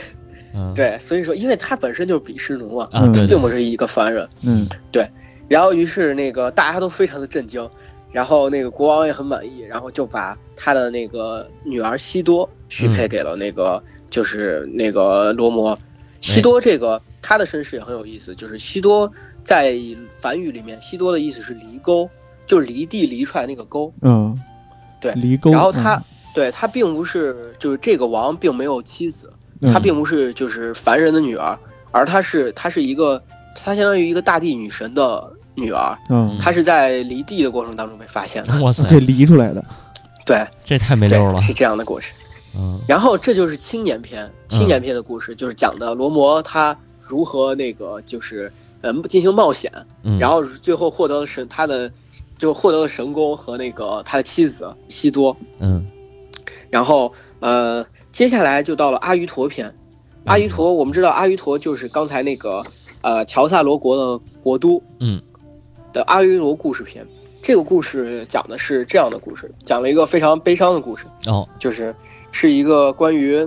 [0.55, 4.29] 嗯，对，所以说，因为他本身就是比湿奴嘛，啊，嗯对对并不是一个凡人。
[4.43, 5.09] 嗯对
[5.47, 7.69] 然后于是那个大家都非常的震惊，
[8.15, 15.77] 然后那个国王也很满意，然后就把他的那个女儿西多许配给了那个、就是那个罗摩。
[16.21, 19.77] 西多这个他的身世也很有意思，就是西多在
[20.17, 22.09] 梵语里面，西多的意思是犁沟，
[22.47, 23.93] 就是犁地犁出来那个沟。
[24.03, 24.41] 嗯，
[25.01, 25.51] 对犁沟。
[25.51, 26.01] 然后他
[26.33, 29.29] 对他并不是就是这个王并没有妻子，
[29.73, 31.59] 他并不是就是凡人的女儿，
[31.91, 33.21] 而他是他是一个
[33.57, 38.63] 他相当于一个大地女神的女儿，嗯，她是在离地的过程当中被发现的。
[38.63, 39.65] 哇塞可， 以离出来的。
[40.27, 42.13] 对，这太没对溜了，是这样的故事。
[42.57, 49.71] 嗯然后这就是青年篇，青年篇的故事就是讲的罗摩他如何那个就是嗯进行冒险，
[50.05, 51.91] 嗯，然后最后获得了神他的
[52.39, 55.37] 就获得了神功和那个他的妻子西多。
[55.59, 55.85] 嗯，
[56.71, 59.75] 然后呃接下来就到了阿瑜陀篇。
[60.27, 62.65] 阿瑜陀，我们知道阿瑜陀就是刚才那个
[63.03, 65.21] 呃乔萨罗国的国都，嗯，
[65.95, 67.07] 的阿瑜罗故事篇。
[67.41, 71.95] 这个故事讲的是这样的故事，讲了一个非常悲伤的故事，哦，就是
[72.33, 73.47] 是一个关于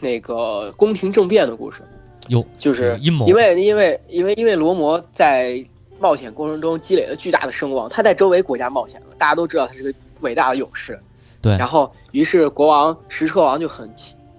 [0.00, 1.82] 那个宫廷政变的故事。
[2.28, 5.62] 有，就是阴谋因为因为因为因为罗摩在
[5.98, 10.98] 冒险过程中积累了巨大的声望，他在周围国家冒险了，大家都知道他是个伟大的勇士。
[11.42, 13.90] 对然后于是国王石车王就很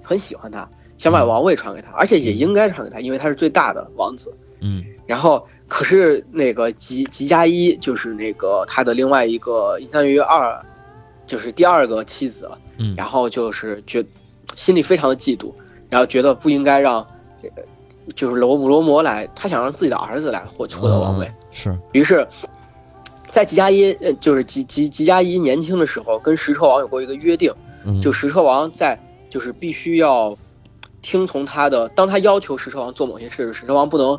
[0.02, 4.34] 很喜欢他，想把王位传给他，而且也应该传给他，因为他是最大的王子。
[4.62, 10.60] 嗯然后可是那个吉吉加一就是那个他的另外一个相当于二，
[11.26, 12.58] 就是第二个妻子了。
[12.78, 14.04] 嗯，然后就是觉
[14.56, 15.52] 心里非常的嫉妒，
[15.90, 17.06] 然后觉得不应该让
[17.42, 17.64] 这个
[18.16, 21.28] 就是罗罗摩来，他想让自己的儿子来获获得王位。
[21.28, 22.26] 嗯是，于是，
[23.30, 27.54] 在吉加一呃就是吉吉吉加一年轻的时候，跟石车王有过一个约定，
[27.86, 28.98] 嗯，就石车王在
[29.30, 30.36] 就是必须要
[31.02, 34.18] 听从他的，当他要求石车王做某些事时，石车王不能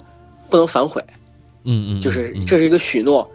[0.52, 1.02] 不能反悔，
[1.64, 2.44] 嗯嗯，就是嗯。
[2.44, 3.26] 这是一个许诺。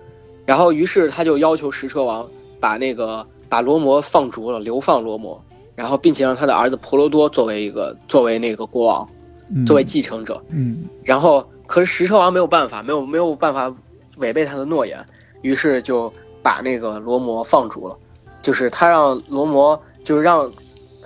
[0.45, 5.43] 然后于是他就要求石车王把那个把罗摩放逐了，流放罗摩，
[5.75, 9.09] 然后并且让他的儿子婆罗多作为一个作为那个国王，
[9.49, 9.65] 嗯。
[9.65, 10.39] 作为继承者。
[10.49, 10.85] 嗯。
[11.03, 13.75] 然后可是石车王没有办法，没有没有办法
[14.17, 15.03] 违背他的诺言，
[15.41, 17.97] 于是就把那个罗摩放逐了，
[18.43, 20.51] 就是他让罗摩就是让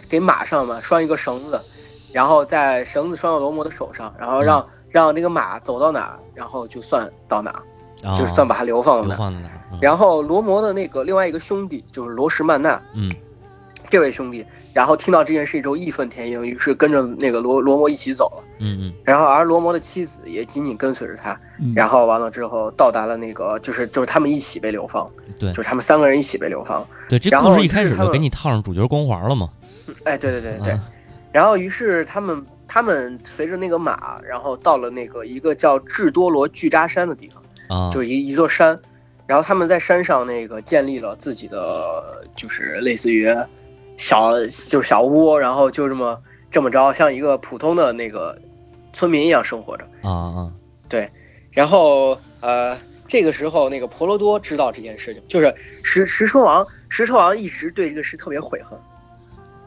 [0.09, 1.59] 给马上嘛拴一个绳子，
[2.13, 7.51] 然后在绳子拴到罗摩的手上，然后让、让那个马走到哪儿，然后就算到哪
[8.17, 9.17] 就是算把他流放到哪儿。
[9.17, 9.47] 放在哪？
[9.47, 13.09] 嗯然后罗摩的那个另外一个兄弟就是罗什曼纳嗯
[13.87, 18.43] 这位兄弟，然后听到这件事之后义愤填膺，于是跟着那个罗罗摩一起走了。
[18.59, 26.85] 嗯嗯然后而罗摩的妻子也紧紧跟随着他，嗯，然后完了之后到达了那个就是就是他们一起被流放，对就是他们三个人一起被流放。
[27.09, 29.49] 对，这然后故事一开始他们就给你套上主角光环了嘛，
[30.03, 30.81] 哎，对对对对，嗯
[31.31, 38.79] 然后于是他们他们随着那个马，然后到了那个一个叫智多罗巨扎山的地方，啊，就是一一座山，
[39.27, 43.27] 然后他们在山上那个建立了自己的就是类似于
[43.97, 46.17] 小就是小屋，然后就这么
[46.49, 48.39] 这么着，像一个普通的那个
[48.93, 49.83] 村民一样生活着。
[50.03, 50.51] 啊啊，
[51.51, 55.53] 然后呃，这个时候那个婆罗多知道这件事情，就是
[55.83, 58.79] 石石车王，石车王一直对这个事特别悔恨，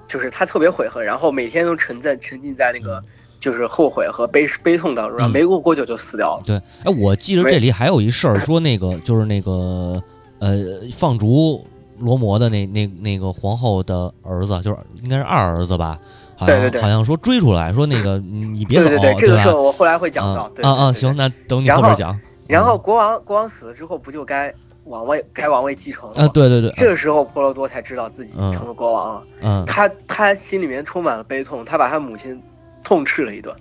[0.09, 3.03] 就是他特别悔恨，然后每天都沉在沉浸在那个
[3.41, 6.43] 就是后悔和悲悲痛当中，然后嗯没过多久就死掉了。
[6.45, 10.03] 对，哎，我记得这里还有一事儿，说那个就是那个
[10.39, 10.57] 呃
[10.93, 11.65] 放逐
[11.99, 15.99] 罗摩的那那那个皇后的儿子，就是应该是二儿子吧，
[16.37, 19.55] 好像对对对好像说追出来说那个嗯 你别走，对对对，这个事儿？
[19.61, 20.51] 我后来会讲到。
[20.63, 24.53] 啊啊行，那等你后后面讲然后国王国王死了之后，不就该
[24.85, 29.23] 王位该王位继承了啊，对对对，这个时候婆罗多才知道自己嗯成了国王了。
[29.41, 32.41] 嗯他他心里面充满了悲痛，他把他母亲
[32.83, 33.55] 痛斥了一顿，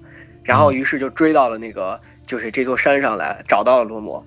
[0.43, 4.23] 然后嗯于是就追到了那个就是这座山上来，找到了罗摩。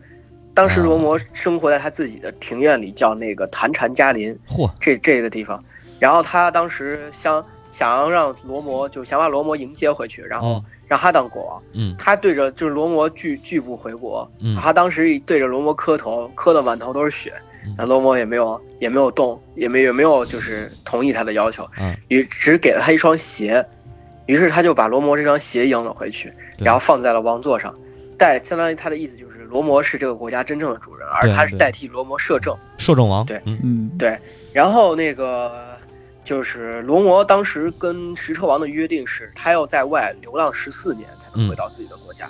[0.54, 5.62] 当时啊罗摩生活在他自己的庭院里，叫那个坛禅迦林嚯，这这个地方。
[5.98, 7.44] 然后他当时想
[7.77, 10.65] 想要让罗摩，就想把罗摩迎接回去，然后嗯。
[10.89, 11.62] 让他当国王。
[11.75, 11.95] 嗯。
[11.99, 14.57] 他对着就是罗摩拒拒不回国，嗯。
[14.57, 17.35] 他当时对着罗摩磕头，磕的满头都是血。
[17.67, 21.69] 嗯，那罗摩也没有也没有动，也没也没有就是同意他的要求。
[21.79, 23.62] 嗯，于只给了他一双鞋，
[24.27, 27.75] 于是他就把罗摩这双鞋迎了回去，然后放在了王座上，
[28.17, 32.57] 代相当于他的意思就是罗摩是这个国家真正的主人，而他是代替罗摩摄政。
[32.79, 33.43] 摄政王，对。
[33.45, 33.59] 嗯。
[33.65, 34.17] 嗯，对，
[34.53, 35.76] 然后那个
[36.27, 42.29] 就是罗摩当时跟石车王的约定是，他要在外流浪十四年才能回到自己的国家。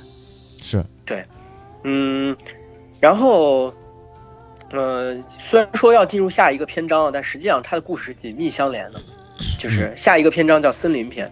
[0.60, 1.24] 是对，
[1.82, 2.36] 嗯，
[3.00, 3.72] 然后，
[4.70, 9.00] 呃，虽然说要进入下一个篇章，但实际上他的故事紧密相连的。
[9.58, 11.30] 就是下一个篇章叫森林篇，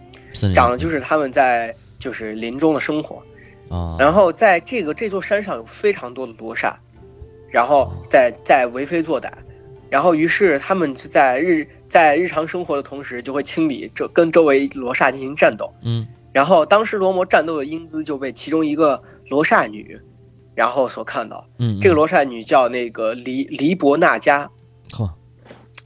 [0.54, 3.22] 讲的就是他们在就是林中的生活。
[3.70, 6.74] 啊，然后在这个这座山上有非常多的罗刹，
[7.50, 9.30] 然后在在为非作歹，
[9.88, 15.72] 然后于是他们就在日在日常生活的同时，就会清理这跟周围罗刹进行战斗。
[15.84, 19.96] 嗯然后当时罗摩战斗的英姿就被其中一个罗刹女，
[20.56, 21.46] 然后所看到。
[21.60, 24.50] 嗯，这个罗刹女叫那个黎黎伯纳加，
[24.90, 25.08] 嚯，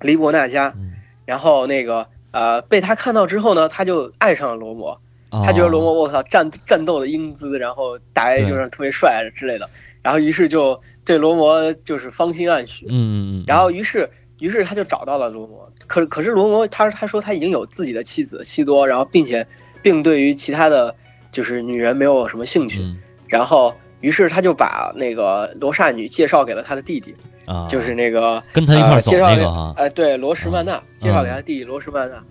[0.01, 0.73] 黎伯纳加。
[0.77, 0.95] 嗯
[1.27, 4.99] 然后那个呃被他看到之后呢，他就爱上了罗摩。
[5.29, 9.69] 哦他觉得罗摩我操战战斗的英姿，然后打对就是特别帅之类的，
[10.01, 14.09] 然后于是就对罗摩就是芳心暗许，嗯嗯嗯，然后于是
[14.41, 19.45] 于是他就找到了罗摩，可可是罗摩他他说他已经有自己的妻子西多，然后并且
[19.83, 20.95] 并对于其他的
[21.33, 22.97] 就是女人没有什么兴趣，嗯。
[23.27, 32.23] 然后于是他就把那个罗刹女介绍给了他的弟弟，啊，就是那个跟他一块儿走呃介绍给那个哈，呃，对，罗什曼娜介绍给他弟弟罗什曼娜，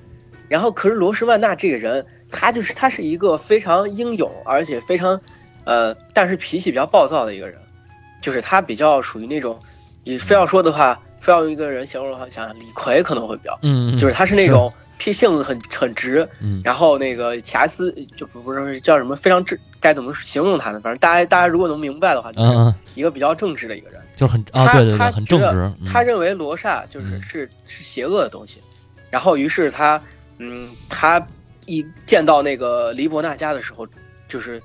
[0.48, 5.20] 然后可是罗什曼娜这个人，他就是他是一个非常英勇，而且非常，
[5.65, 7.60] 呃，但是脾气比较暴躁的一个人，
[8.22, 9.60] 就是他比较属于那种，
[10.04, 16.62] 你非要说的话，非要用一个人形容的话，想想李逵可能会比较，嗯，嗯就是他是那种脾性子很很直，嗯。
[16.63, 20.80] 然后那个瑕疵就不不是叫什么非常正，该怎么形容他呢？
[20.80, 24.00] 反正大家大家如果能明白的话，就是嗯嗯，一个比较正直的一个人。
[24.16, 25.86] 就是很啊，他对对对，他很正直，嗯。
[25.92, 28.62] 他认为罗刹就是是邪恶的东西，
[29.10, 30.02] 然后于是他，
[30.38, 31.22] 嗯，他
[31.66, 33.86] 一见到那个黎伯纳家的时候，
[34.30, 34.63] 就是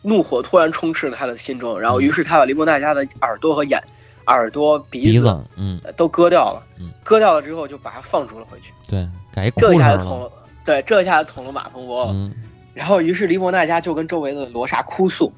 [0.00, 3.78] 怒火突然充斥了他的心中，然后于是他把黎伯纳家的耳朵和眼、
[4.26, 9.08] 耳朵、鼻鼻子，嗯，呃都割掉了嗯，割掉了之后就把他放逐了回去，对，
[9.56, 10.30] 这一下子捅了，
[10.64, 12.12] 对，这一下子捅了马蜂窝了。
[12.14, 12.32] 嗯。
[12.74, 15.32] 然后于是黎伯纳加就跟周围的罗刹哭诉，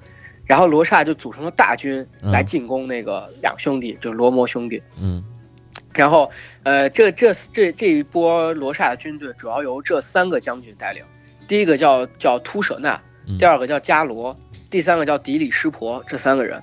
[0.44, 4.82] 然后罗刹就组成了大军来嗯进攻那个两兄弟，就是罗摩兄弟。
[5.00, 5.22] 嗯。
[5.92, 6.28] 然后，
[6.64, 11.04] 呃，这这这这一波罗刹的军队主要由这三个将军带领，
[11.46, 14.36] 第一个叫叫突舍那，嗯，第二个叫伽罗，
[14.68, 16.58] 第三个叫迪里湿婆，这三个人。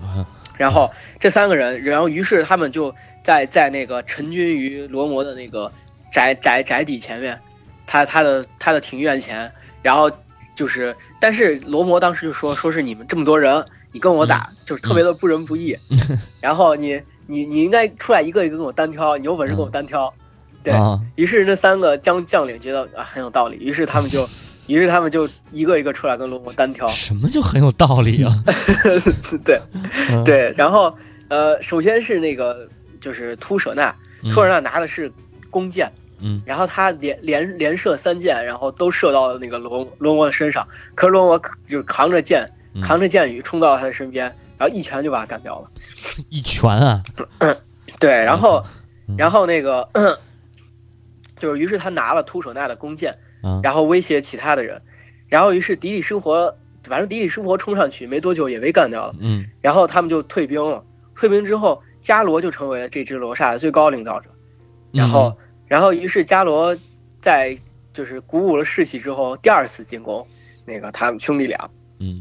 [0.00, 0.24] 啊
[0.56, 0.90] 然后
[1.20, 5.70] 这三个人，然后于是他们就在在那个陈军于罗摩的那个
[6.12, 7.38] 宅宅宅邸前面，
[7.86, 9.50] 他他的他的庭院前，
[9.82, 10.10] 然后
[10.54, 15.76] 就是，但是罗摩当时就说说是你们这么多人，你跟我打，就是特别的不仁不义，
[16.40, 20.12] 然后你你你应该出来一个一个跟我单挑，你有本事跟我单挑，
[20.62, 24.26] 对啊，于是那三个将将领觉得啊很有道理，于是他们就。
[24.66, 28.32] 于是他们就一个一个出来跟罗摩单挑，什么就很有道理啊？
[29.44, 29.60] 对，
[30.10, 30.96] 嗯，对，然后
[31.28, 32.68] 呃，首先是那个
[33.00, 35.10] 就是突舍那，嗯突舍那拿的是
[35.50, 44.26] 弓箭，嗯然后他连连连射三箭，然后都射到了那个罗罗摩的身上，可是罗摩就是扛着剑，嗯扛着剑雨冲到了他的身边，
[44.58, 45.70] 然后一拳就把他干掉了。
[46.28, 47.02] 一拳啊，
[47.98, 48.64] 对，然后
[49.08, 49.88] 嗯然后那个
[51.38, 53.16] 就是于是他拿了突舍那的弓箭，啊，
[53.62, 54.80] 然后威胁其他的人，
[55.28, 59.14] 然后于是迪里生活，反正迪里生活冲上去没多久也被干掉了。
[59.20, 60.82] 嗯然后他们就退兵了。
[61.14, 64.28] 退兵之后，伽罗就成为了这支罗刹的最高领导者。
[64.92, 66.76] 然后，然后于是伽罗
[67.20, 67.58] 在
[67.92, 70.26] 就是鼓舞了士气之后，第二次进攻
[70.64, 71.70] 那个他们兄弟俩。
[71.98, 72.16] 嗯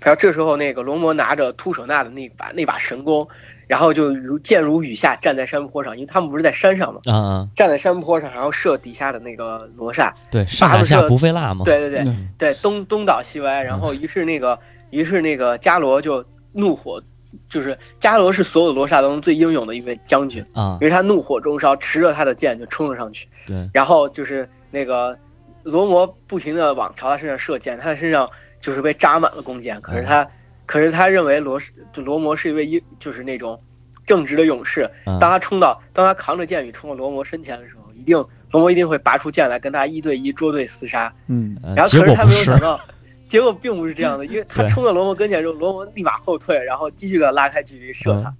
[0.00, 3.28] 然后这时候，那个龙魔拿着突舍那的那把那把神弓，
[3.72, 10.14] 然后就如箭如雨下，站在山坡上，因为他们不是在山上嘛，啊啊，站在山坡上，然后射底下的那个罗刹。
[10.30, 12.28] 对，上打下不费蜡嘛，对对对，嗯。
[12.36, 14.58] 对，东东倒西歪，然后于是那个，
[14.90, 17.02] 于是那个伽罗就怒火，
[17.48, 20.76] 就是伽罗是所有罗刹当中最英勇的一位将军，啊。
[20.78, 25.18] 因，为他怒火中烧，持着他的剑就冲了上去，对，然后就是那个
[25.62, 28.28] 罗摩不停的往朝他身上射箭，他的身上
[28.60, 30.28] 就是被扎满了弓箭，可是他，
[30.72, 31.60] 可是他认为罗
[31.92, 33.60] 就罗摩是一位英，就是那种
[34.06, 38.16] 正直的勇士，啊当他冲到，当他扛着剑雨冲到罗摩身前的时候，一定
[38.50, 41.12] 罗摩一定会拔出剑来跟他一对一捉对厮杀。
[41.26, 42.80] 嗯呃然后可是他没有想，到，
[43.28, 48.36] 结果并不是这样的，因为他冲到罗摩跟前之后，罗摩立马后退，然后继续给他拉开距离射他，嗯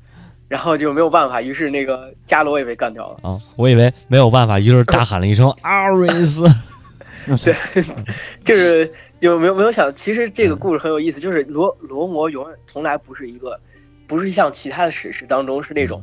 [0.48, 3.30] 然后就没有办法，于是那个伽罗也被干掉了。
[3.30, 6.46] 啊，我以为没有办法，于是大喊了一声阿瑞斯，
[7.26, 7.54] 那 是
[8.44, 13.58] 就是有没有没有想，其实嗯这个故事很有意思，就是罗罗摩永远从来不是一个，
[14.06, 16.02] 不是像其他的史诗当中是那种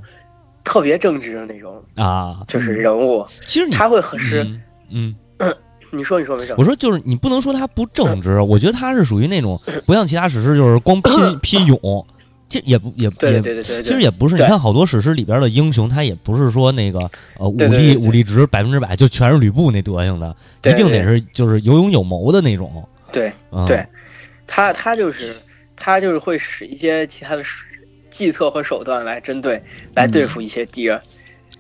[0.64, 5.56] 特别正直的那种，啊，就是人物，其实他会很是嗯嗯。
[5.92, 6.54] 你说你说没事。
[6.56, 12.08] 我说就是你不能说他不正直，我觉得他是属于那种不像其他史诗，就是光 拼拼勇，
[12.50, 17.00] 这也不也对也对对对对，其实也不是，你看好多史诗里边的英雄，他也不是说那个
[17.38, 20.36] 呃武力武力值百分之百就全是吕布那德行的，
[20.66, 22.84] 一定得是就是有勇有谋的那种。
[23.12, 23.86] 对嗯、对。
[24.48, 25.36] 他他就是
[25.76, 27.44] 他就是会使一些其他的
[28.10, 29.62] 计策和手段来针对
[29.94, 31.00] 来对付一些敌人。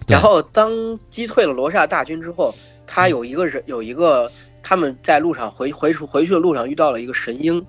[0.07, 0.15] 对。
[0.15, 0.71] 然后当
[1.11, 2.51] 击退了罗刹大军之后，
[2.87, 4.31] 他有一个人有一个
[4.63, 7.63] 他们在路上回回回去的路上遇到了一个神鹰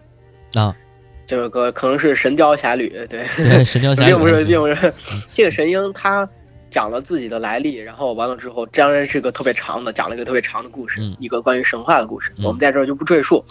[0.55, 0.75] 啊，
[1.31, 3.25] 这首歌可能是《神雕侠侣》对。
[3.39, 4.93] 对神雕侠侣并不是，并不不是，
[5.33, 6.29] 这个神鹰他
[6.69, 13.45] 讲了自己的来历，然后完了之后，当然是个特别长的，讲了一个特别长的故事，嗯一个关于神话的故事，嗯我们在这儿就不赘述。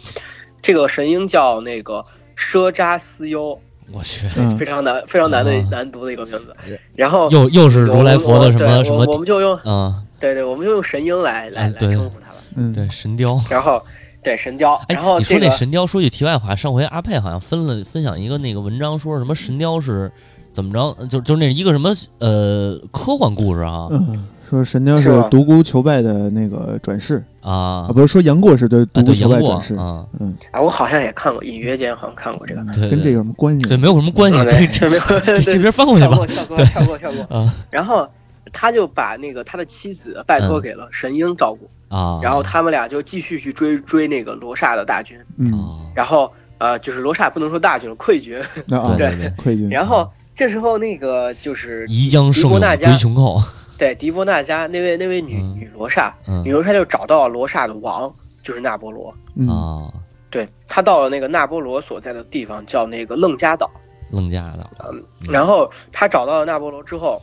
[0.62, 2.04] 这个神鹰叫那个
[2.38, 3.58] 奢扎斯优，
[3.94, 6.78] 我去，嗯非常难、非常难的、啊难读的一个名字是。
[6.98, 12.44] 然后又又是如来佛的什对么什么我我们就用嗯，对对，我们就用神鹰来来来称呼它了。
[12.58, 13.42] 嗯，对神雕。
[13.50, 13.82] 然后
[14.22, 20.12] 对神雕，哎然后，你这个说那神雕，说句题外话，上回阿佩好像分了分享一个那个文章，说什么神雕是
[20.54, 32.62] 怎么着，就就那一个什么呃科幻故事啊嗯，说神雕是独孤求败的那个转世啊啊，不是说杨过是对独孤求杨过败转世，啊，嗯，啊，我好像也看过，隐约间好像看过这个。
[32.74, 33.62] 对对跟这有什么关系？
[33.68, 37.38] 对没有什么关系，啊这对这没有这这边翻过去吧跳过跳过跳过跳过。
[37.38, 38.06] 啊然后
[38.52, 48.42] 他就把那个他的妻子拜托给了神鹰照顾，啊，然后他们俩就继续去追追那个罗刹的大军，嗯，啊，然后呃就是罗刹不能说大军了，溃军。
[48.98, 53.42] 对溃军，然后这时候那个就是宜江狄胜勇伯纳家追穷寇，
[53.78, 55.56] 对迪波那家那位那位女嗯。
[55.56, 56.44] 女罗刹，嗯。
[56.44, 58.14] 女罗刹就找到了罗刹的王，
[58.44, 59.14] 就是那波罗。
[59.36, 59.48] 嗯。
[59.50, 59.92] 啊，
[60.30, 63.70] 对他到了那个那波罗所在的地方，叫那个楞伽岛。
[64.12, 65.32] 楞伽岛，嗯，嗯。
[65.32, 67.22] 然后他找到了那波罗之后，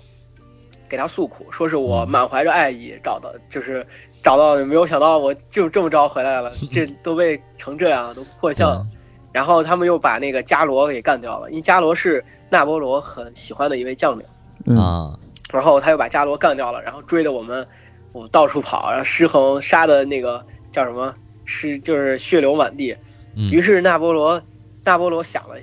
[0.89, 2.09] 给他诉苦，说是我嗯。
[2.09, 3.87] 满怀着爱意找到，就是
[4.27, 8.85] 找到，没有想到我就这么着回来了， 这都被成这样，都破相了。
[9.31, 14.27] 然后他们又把那个伽罗给干掉了，因为伽罗是纳波罗很喜欢的一位将领，
[14.65, 15.17] 嗯啊，
[15.53, 17.65] 然后他又把伽罗干掉了，然后追着我们，
[18.11, 21.15] 我到处跑，然后失衡杀的那个叫什么，
[21.45, 22.97] 是就是血流满地。
[23.37, 24.43] 嗯于是纳波罗，
[24.83, 25.55] 纳波罗想了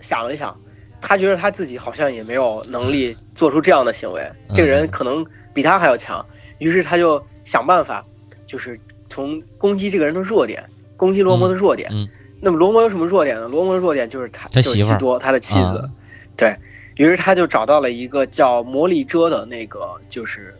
[0.00, 0.58] 想了一想，
[1.02, 5.22] 他觉得他自己好像也没有能力做出这样的行为，嗯这个人可能
[5.52, 6.24] 比他还要强。
[6.58, 8.04] 于是他就想办法，
[8.46, 8.78] 就是
[9.08, 10.64] 从攻击这个人的弱点，
[10.96, 11.88] 攻击罗摩的弱点。
[11.92, 12.08] 嗯嗯
[12.40, 13.48] 那么罗摩有什么弱点呢？
[13.48, 15.78] 罗摩的弱点就是他，就是他媳妇多，他的妻子。
[15.78, 15.88] 啊
[16.36, 16.54] 对
[16.96, 20.54] 于是他就找到了一个叫魔力遮的那个，就是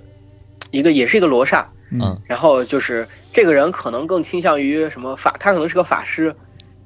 [0.71, 6.35] 一个也是一个罗刹，嗯然后就是这个人可能更倾向于什么法，他可能是个法师，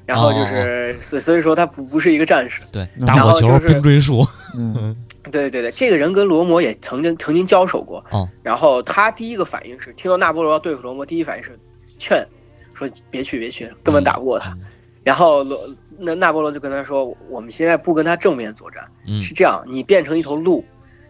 [0.05, 2.63] 然后就是所所以说他不不是一个战士。
[2.73, 4.27] 对，嗯打火球、冰锥术，
[4.57, 4.97] 嗯
[5.31, 8.05] 对对对，这个人跟罗摩也曾经曾经交手过。
[8.11, 11.59] 哦，然后他第一个反应是听到纳波罗要对付罗摩，第一反应是
[11.99, 12.27] 劝
[12.75, 14.57] 说别去别去，根本打不过他。
[15.05, 20.65] 然后罗那那波罗就跟他说，我们现在不跟他正面作战，嗯是这样，你变成一头鹿，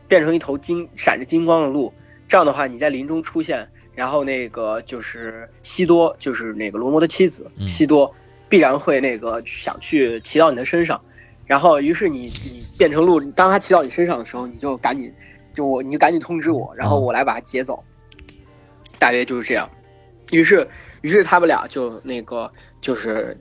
[0.06, 1.92] 变成一头金闪着金光的鹿，
[2.28, 8.14] 这样的话你在林中出现，然后那个就是西多，就是那个罗摩的妻子嗯西多，
[8.48, 11.00] 必然会那个想去骑到你的身上，
[11.48, 15.12] 然后于是你你变成鹿，当他骑到你身上的时候，你就赶紧
[15.52, 17.82] 就我你就赶紧通知我，然后哦我来把他劫走，
[19.00, 19.68] 大约就是这样。
[20.30, 20.68] 于是
[21.00, 22.48] 于是他们俩就那个
[22.80, 23.36] 就是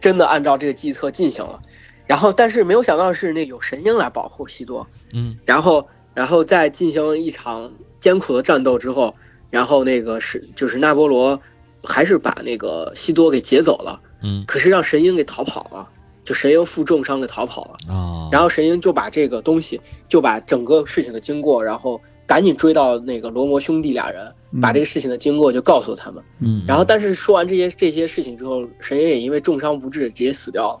[0.00, 1.60] 真的按照这个计策进行了。
[2.06, 9.14] 然后，但是没有想到是，那有神鹰来保护西多，嗯然后，然后在进行一场艰苦的战斗之后，
[9.48, 11.40] 然后那个是就是那波罗
[11.84, 15.88] 还是把那个西多给劫走了，嗯可是让神鹰给逃跑了，
[16.30, 30.78] 就神鹰负重伤给逃跑了，啊，然后神鹰就把这个东西，就把整个事情的经过，然后赶紧追到那个罗摩兄弟俩人，把这个事情的经过就告诉他们，嗯，然后但是说完这些这些事情之后，神鹰也因为重伤不治直接死掉了。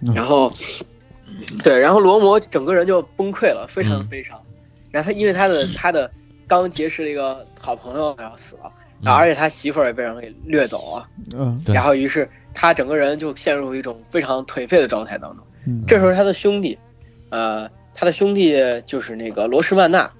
[0.00, 0.12] 嗯。
[0.12, 0.52] 然后，
[1.62, 4.08] 对，然后罗摩整个人就崩溃了，非常的嗯。
[4.08, 4.36] 悲伤。
[4.90, 6.10] 然后他因为他的他的
[6.48, 8.72] 刚结识了一个好朋友要死了，嗯
[9.02, 15.46] 然后而且他媳妇儿也被人给掠走了，嗯然后于是他整个人就陷入一种非常颓废的状态当中。
[15.66, 16.78] 嗯，这时候他的兄弟，
[17.30, 20.10] 呃，他的兄弟就是那个罗什曼娜，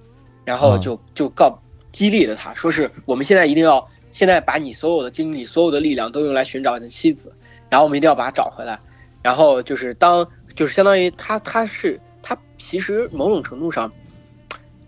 [0.45, 1.59] 然后就就告
[1.93, 7.33] 激励了他，说是我们现在一定要现在把你所有的精力、所有的力量都用来寻找你的妻子，
[7.71, 8.79] 然后我们一定要把她找回来。
[9.23, 13.91] 然后就是当就是相当于他他是他其实某种程度上，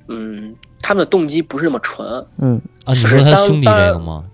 [0.07, 0.55] 嗯，
[0.89, 4.25] 他们的动机不是那么纯，嗯啊，你说他兄弟这个吗？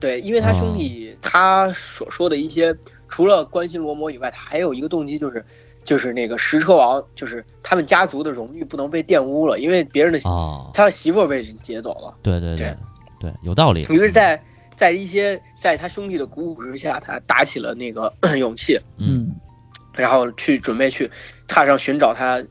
[0.00, 2.74] 对，因为他哦兄弟他所说的一些，
[3.08, 5.44] 除了关心罗摩以外，他还有一个动机就是，
[5.84, 12.12] 就是那个石车王，就是他们家族的荣誉不能被玷污了，因为别人的啊，他的媳妇被人劫走了。
[12.22, 12.76] 对对对对
[13.20, 13.82] 对，有道理。
[13.82, 14.42] 于是在，
[14.74, 19.34] 在一些在他兄弟的鼓舞之下，他打起了那个 勇气，嗯嗯
[19.94, 21.08] 然后去准备去
[21.46, 22.42] 踏上寻找他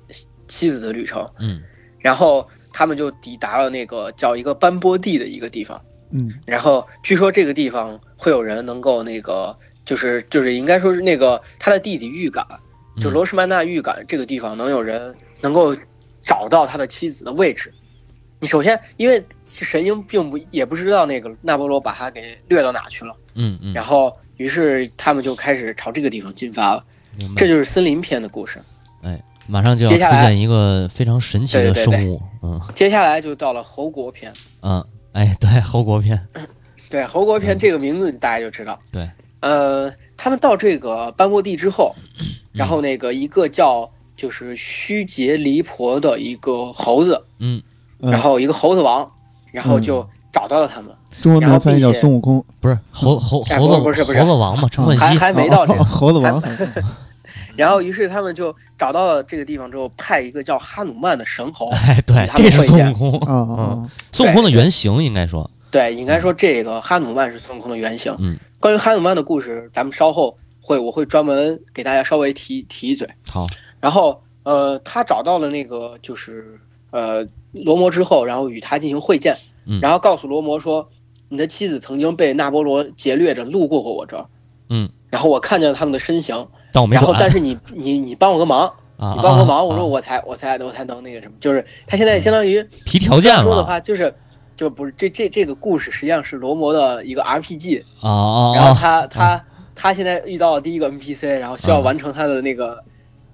[0.48, 1.30] 妻子的旅程。
[1.40, 1.62] 嗯
[2.00, 5.80] 然后他们就抵达了那个叫一个斑波地的一个地方。
[6.12, 9.56] 嗯然后据说这个地方会有人能够那个，
[9.86, 12.46] 就是就是应该说是那个他的弟弟预感，
[12.98, 15.76] 嗯，就罗什曼纳预感这个地方能有人能够
[16.26, 17.72] 找到他的妻子的位置。
[18.40, 26.84] 你首先，因为神鹰并不也不知道那个纳波罗把他给掠到哪去了，嗯嗯，然后于是他们就开始朝这个地方进发了。
[27.36, 28.60] 这就是森林篇的故事。
[29.02, 32.60] 哎马上就要出现一个非常神奇的对对对生物，嗯。
[32.74, 34.32] 接下来就到了侯国篇。
[34.62, 34.84] 嗯，
[35.14, 36.20] 哎，对，侯国篇，
[36.90, 37.60] 对，侯国篇嗯。
[37.60, 38.78] 这个名字大家就知道。
[38.92, 39.10] 对，
[39.42, 42.26] 呃，他们到这个班波地之后，嗯。
[42.52, 47.62] 然后那个一个叫就是须杰离婆的一个猴子，嗯，
[48.00, 48.12] 嗯。
[48.12, 49.10] 然后一个猴子王，
[49.52, 54.20] 然后就找到了他们，中文名翻译叫孙悟空，不是猴猴哎猴子不是不是。
[54.20, 55.80] 猴子王嘛，陈冠还希，还没到这个。
[55.82, 56.42] 哦 猴子王，
[57.56, 68.16] 然后于是他们就找到了这个地方之后，派一个叫哈努曼的神猴，哎，对，他们这是会见孙悟空，啊嗯，啊孙悟空的原型应该说，对，应该说这个哈努曼是孙悟空的原型。
[68.20, 73.08] 嗯，关于哈努曼的故事，咱们稍后会我会专门给大家稍微提提一嘴。
[73.30, 73.46] 好，
[73.80, 76.60] 然后呃，他找到了那个就是
[76.92, 79.80] 呃罗摩之后，然后与他进行会见，嗯。
[79.82, 80.90] 然后告诉罗摩说，
[81.30, 84.26] 你的妻子曾经被那波罗劫掠着路过过我这儿，
[84.70, 88.68] 嗯，然后我看见了他们的身形，但我没管，然后但是你你你帮我个忙，
[88.98, 94.14] 啊，你帮我个忙，啊我说我才我才我才能那个什么，就是他现在相当于提条件了，说的话就是。
[94.60, 102.84] 就不是这这这个故事实际上是罗摩的一个 RPG，然后啊，他他他现在遇到了第一个 NPC，然后需要嗯完成他的那个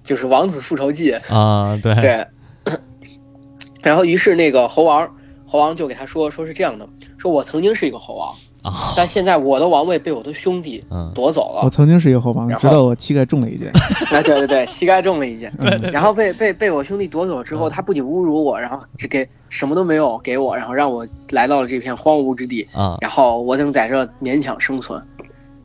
[0.03, 2.27] 就是王子复仇记，啊，对，对，
[3.81, 5.15] 然后于是那个猴王，
[5.47, 8.35] 猴王就给他说，说是这样的，说我曾经是一个猴王，
[8.65, 11.11] 啊，但现在我的王位被我的兄弟嗯。
[11.13, 11.61] 夺走了。
[11.63, 13.71] 我曾经是一个猴王，直到我膝盖中了一箭。
[14.11, 15.79] 哎， 对对对，膝盖中了一箭，嗯。
[15.91, 17.71] 然后被被被我兄弟夺走之后，嗯。
[17.71, 24.99] 他不仅侮辱我，然后只给什么都没有给我，然后让我来到了这片荒芜之地，啊，然后我正在这勉强生存，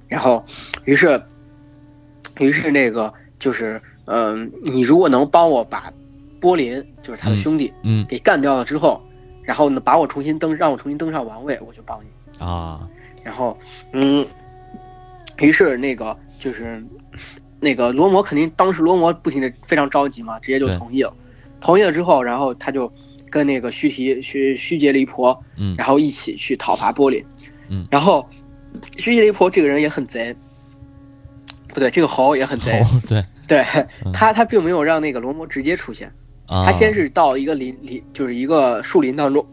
[0.06, 0.44] 然后，
[0.84, 1.20] 于是，
[2.38, 5.90] 于是那个就是，嗯、你如果能帮我把
[6.38, 7.38] 波林，就是他的嗯。
[7.38, 8.04] 兄弟，嗯。
[8.06, 9.00] 给干掉了之后，
[9.42, 12.06] 然后呢，把我重新登，让我重新登上王位，我就帮你。
[12.40, 12.88] 啊，
[13.22, 13.56] 然后，
[13.92, 14.26] 嗯，
[15.38, 16.82] 于是那个就是
[17.60, 21.12] 那个罗摩肯定当时罗摩不停的非常着急嘛，直接就同意了。
[21.60, 22.90] 同意了之后，然后他就
[23.28, 25.76] 跟那个须提须须杰离婆，嗯。
[25.76, 27.22] 然后一起去讨伐波林。
[27.68, 27.86] 嗯。
[27.90, 28.26] 然后
[28.96, 30.34] 须杰离婆这个人也很贼，
[31.68, 32.82] 不对，这个猴也很贼。
[33.06, 33.64] 对，对
[34.06, 34.12] 嗯。
[34.12, 36.10] 他，他并没有让那个罗摩直接出现，
[36.46, 39.46] 啊，他先是到一个林林，就是一个树林当中，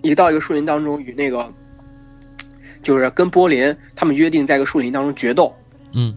[0.00, 1.52] 一个到一个树林当中与那个，
[2.86, 5.52] 就是跟波林他们约定在一个树林当中决斗，
[5.92, 6.16] 嗯。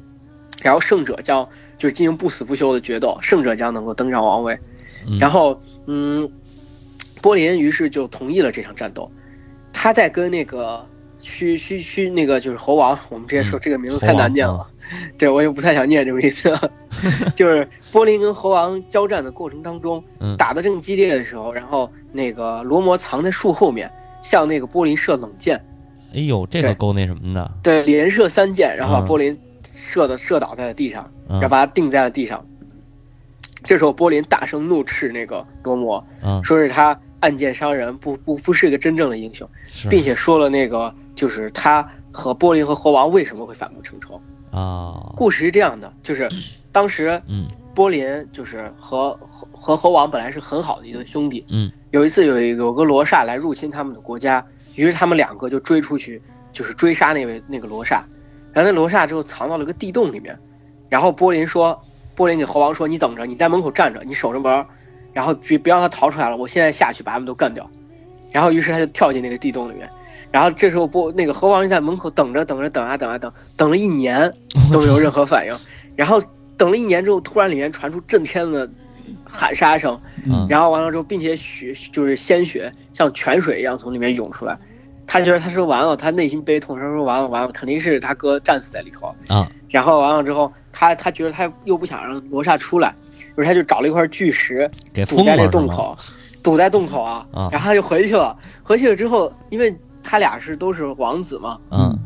[0.61, 1.43] 然后胜者将
[1.79, 4.55] 就是进行不死不休的决斗，胜者将能够登上王位。
[5.07, 6.29] 嗯，然后，嗯，
[7.23, 9.11] 波林于是就同意了这场战斗。
[9.73, 10.85] 他在跟那个
[11.23, 13.61] 虚虚虚那个就是猴王，我们直接说嗯。
[13.63, 14.67] 这个名字太难念了，
[15.17, 16.55] 对我也不太想念这个名字。
[17.35, 20.37] 就是波林跟猴王交战的过程当中，嗯。
[20.37, 23.91] 打得正激烈的时候，然后那个罗摩藏在树后面，
[24.21, 25.59] 向那个波林射冷箭，
[26.13, 29.05] 哎呦，这个够那什么的，对，连射三箭，然后把嗯。
[29.05, 29.39] 波林
[29.75, 31.33] 射的射倒在了地上，嗯。
[31.39, 32.45] 然后把他钉在了地上。
[33.63, 39.47] 这时候波林大声怒斥那个罗摩，嗯，说是他暗箭伤人，不不不是一个真正的英雄，
[39.89, 44.19] 并且说了那个就是他和波林和猴王为什么会反目成仇。
[44.51, 46.29] 啊，故事是这样的，就是
[46.71, 47.47] 当时嗯。
[47.75, 51.71] 波林就是和和和猴王本来是很好的一对兄弟，嗯。
[51.91, 54.45] 有一次有一有个罗刹来入侵他们的国家，
[54.79, 56.21] 于是他们两个就追出去，
[56.53, 58.01] 就是追杀那位那个罗刹，
[58.53, 60.37] 然后那罗刹之后藏到了个地洞里面，
[60.87, 61.77] 然后波林说，
[62.15, 64.65] 波林给猴王说，你等着，你在门口站着，你守着门，
[65.11, 67.69] 然后别别让他逃出来了，我现在下去把他们都干掉，
[68.31, 69.89] 然后于是他就跳进那个地洞里面。
[70.31, 74.31] 然后这时候波那个猴王就在门口等着等着等啊等啊等，等了一年
[74.71, 75.53] 都没有任何反应，
[75.97, 76.23] 然后
[76.55, 78.69] 等了一年之后，突然里面传出震天的
[79.25, 84.57] 喊杀声，嗯然后完了之后，并且血就是鲜血像泉水一样从里面涌出来。
[85.11, 89.07] 他觉得他说完了，他内心悲痛，他说完了完了，肯定是他哥战死在里头。
[89.27, 92.93] 啊，然后完了之后，他他觉得他又不想让罗刹出来，
[93.35, 95.47] 于是他就找了一块巨石给封堵在那？
[95.47, 95.97] 洞口，
[96.43, 97.25] 堵在洞口啊。
[97.33, 98.37] 啊然后他就回去了。
[98.61, 101.97] 回去了之后，因为他俩是都是王子嘛，嗯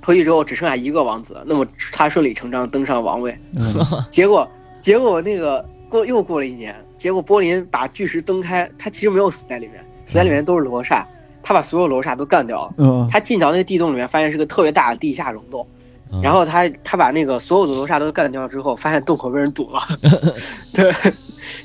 [0.00, 3.36] 回去之后只剩下一个王子，那么他顺理成章登上王位。
[3.56, 3.74] 嗯
[4.08, 4.48] 结果
[4.80, 11.04] 结果那个过又过了一年，结果波林把巨石蹬开，他其实没有死在里面，死在里面都是罗刹。
[11.46, 12.74] 他把所有楼刹都干掉了。
[12.78, 15.64] 嗯他进到那个地洞里面，发现是个特别大的地下溶洞。
[16.10, 19.80] 嗯然后他他把那个所有的楼刹都干掉之后，发现洞口被人堵了，
[20.74, 20.92] 对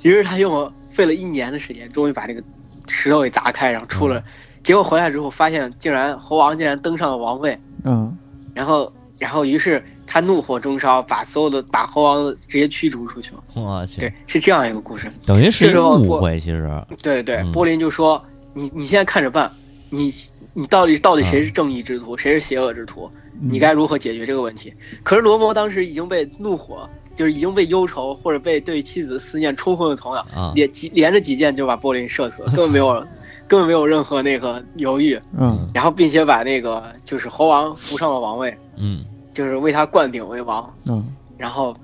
[0.04, 2.44] 于是他用了费了一年的时间，终于把这个
[2.88, 4.20] 石头给砸开，然后出了。
[4.20, 4.24] 嗯
[4.64, 8.16] 结果回来之后，发现竟然猴王竟然登上了王位，嗯
[8.54, 13.42] 然后然后于是他怒火中烧，把所有的把猴王直接驱逐出去了。
[13.56, 15.12] 我去对，，是这样一个故事。
[15.26, 16.70] 等于是一这时候我误会，其实
[17.02, 18.24] 对对，嗯波林就说
[18.54, 19.52] ：“你你现在看着办，
[19.92, 20.12] 你
[20.54, 23.08] 你到底到底谁是正义之徒，谁是邪恶之徒？
[23.14, 24.74] 嗯你该如何解决这个问题？”
[25.04, 32.94] 可是罗摩当时已经被怒火，就是已经被忧愁或者被对妻子思念冲昏了头脑，啊，连几连着几箭就把波林射死了， 根本没有
[33.48, 40.72] 根本没有任何那个犹豫，嗯然后并且把那个就是猴王扶上了王位，嗯就是为他灌顶为王。
[40.88, 41.04] 嗯
[41.38, 41.76] 然后，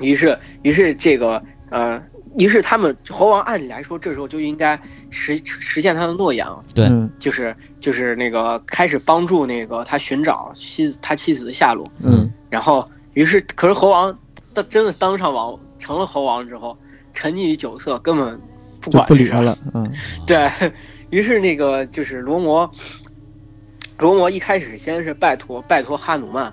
[0.00, 2.02] 于是，于是这个呃，
[2.38, 4.78] 于是他们猴王按理来说，这时候就应该
[5.10, 7.10] 实实现他的诺言了，对嗯。
[7.18, 11.86] 就是就是那个开始帮助那个他寻找妻子他妻子的下落。
[12.02, 12.30] 嗯。
[12.50, 14.16] 然后，于是，可是猴王
[14.54, 16.76] 他真的当上王，成了猴王之后，
[17.14, 18.40] 沉溺于酒色，根本
[18.80, 19.90] 不管不理他了， 嗯。
[20.26, 20.50] 对
[21.10, 22.70] 于是，那个就是罗摩，
[23.98, 26.52] 罗摩一开始先是拜托拜托哈努曼，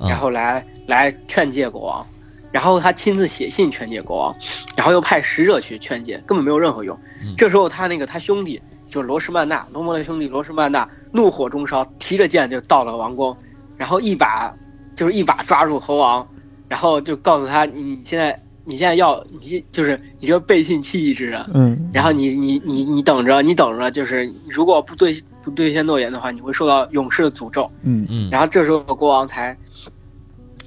[0.00, 2.06] 嗯然后来来劝诫国王，
[2.52, 4.36] 然后他亲自写信劝诫国王，
[4.76, 7.34] 然后又派使者去劝诫，根本没有任何用嗯。
[7.36, 13.36] 这时候他那个他兄弟就是罗什曼纳，罗摩的兄弟罗什曼纳怒火中烧，提着剑就到了王宫，
[13.76, 14.54] 然后一把
[14.94, 16.26] 就是一把抓住猴王，
[16.68, 27.70] 然后就告诉他你你现在你现在要你就是你这个背信弃义之人，嗯，然后你你你你等着，你等着，就是如果不兑不兑现诺言的话，你会受到勇士的诅咒。
[27.82, 29.56] 嗯嗯，然后这时候国王才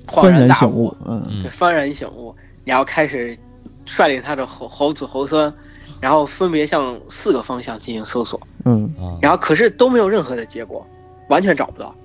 [0.09, 1.27] 恍幡然大悟然醒悟，，嗯。
[1.29, 1.49] 嗯。
[1.51, 2.35] 幡然醒悟，
[2.65, 3.37] 然后开始
[3.85, 5.53] 率领他的猴猴子猴孙，
[5.99, 8.85] 然后分别向四个方向进行搜索，嗯。
[8.97, 9.17] 啊。
[9.21, 10.85] 然后可是都没有任何的结果，
[11.29, 11.95] 完全找不到。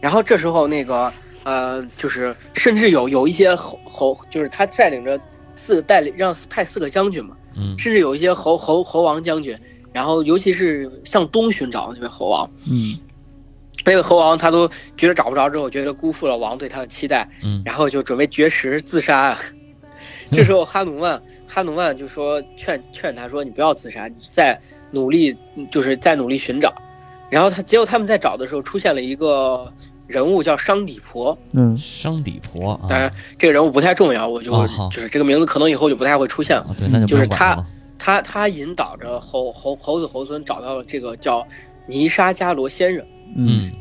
[0.00, 1.12] 然后这时候那个
[1.44, 5.20] 呃，就是甚至有有一些猴猴，就是他率领着
[5.54, 7.78] 四个带领让派四个将军嘛，嗯。
[7.78, 9.56] 甚至有一些猴猴猴王将军，
[9.92, 12.98] 然后尤其是向东寻找那位猴王，嗯
[13.84, 19.38] 那个猴王他都觉得找不着之后，觉得辜负了王对他的期待，嗯然后就准备绝食自杀啊。
[20.30, 24.58] 这时候哈努曼哈努曼就说劝劝他说你不要自杀，你再
[24.90, 25.36] 努力
[25.70, 26.72] 就是再努力寻找。
[27.30, 29.72] 然后他结果他们在找的时候出现了一个
[30.06, 36.62] 人物叫商底婆，嗯商底婆啊，当然这个人物不太重要，我就、哦就是这个名字可能以后就不太会出现了。
[36.64, 37.66] 啊对，那就就是他
[37.98, 41.46] 他他引导着猴猴猴子猴孙找到了这个叫
[41.86, 43.04] 尼沙加罗仙人。
[43.36, 43.66] 嗯。
[43.66, 43.72] 嗯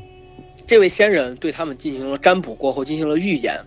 [0.64, 3.60] 这位仙人对他们进行了占卜过后，进行了预言，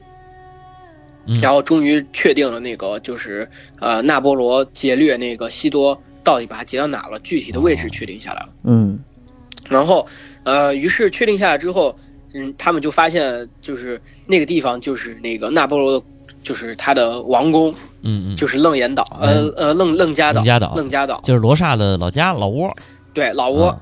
[1.27, 3.47] 嗯，然后终于确定了那个就是
[3.79, 8.49] 呃纳波罗劫掠那个西多到底把他劫到哪了，具体的位置哦确定下来了。
[8.63, 8.99] 嗯。
[9.69, 10.07] 然后
[10.45, 11.95] 呃，于是确定下来之后，
[12.33, 16.07] 嗯，他们就发现就是那个地方就是那个纳波罗的，
[16.43, 17.71] 就是他的王宫，
[18.01, 22.75] 嗯嗯，就是楞严岛，呃呃楞楞家岛，楞家岛楞家岛，就是罗刹的老家老窝，
[23.13, 23.67] 对老挝。
[23.67, 23.79] 啊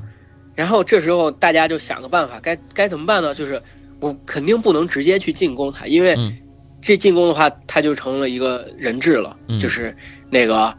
[0.62, 3.34] 然后这时候大家就想个办法，该该怎么办呢？
[3.34, 3.60] 就是
[3.98, 6.32] 我肯定不能直接去进攻他，因为嗯。
[6.80, 9.58] 这进攻的话，他就成了一个人质了，嗯。
[9.58, 9.96] 就是
[10.30, 10.72] 那个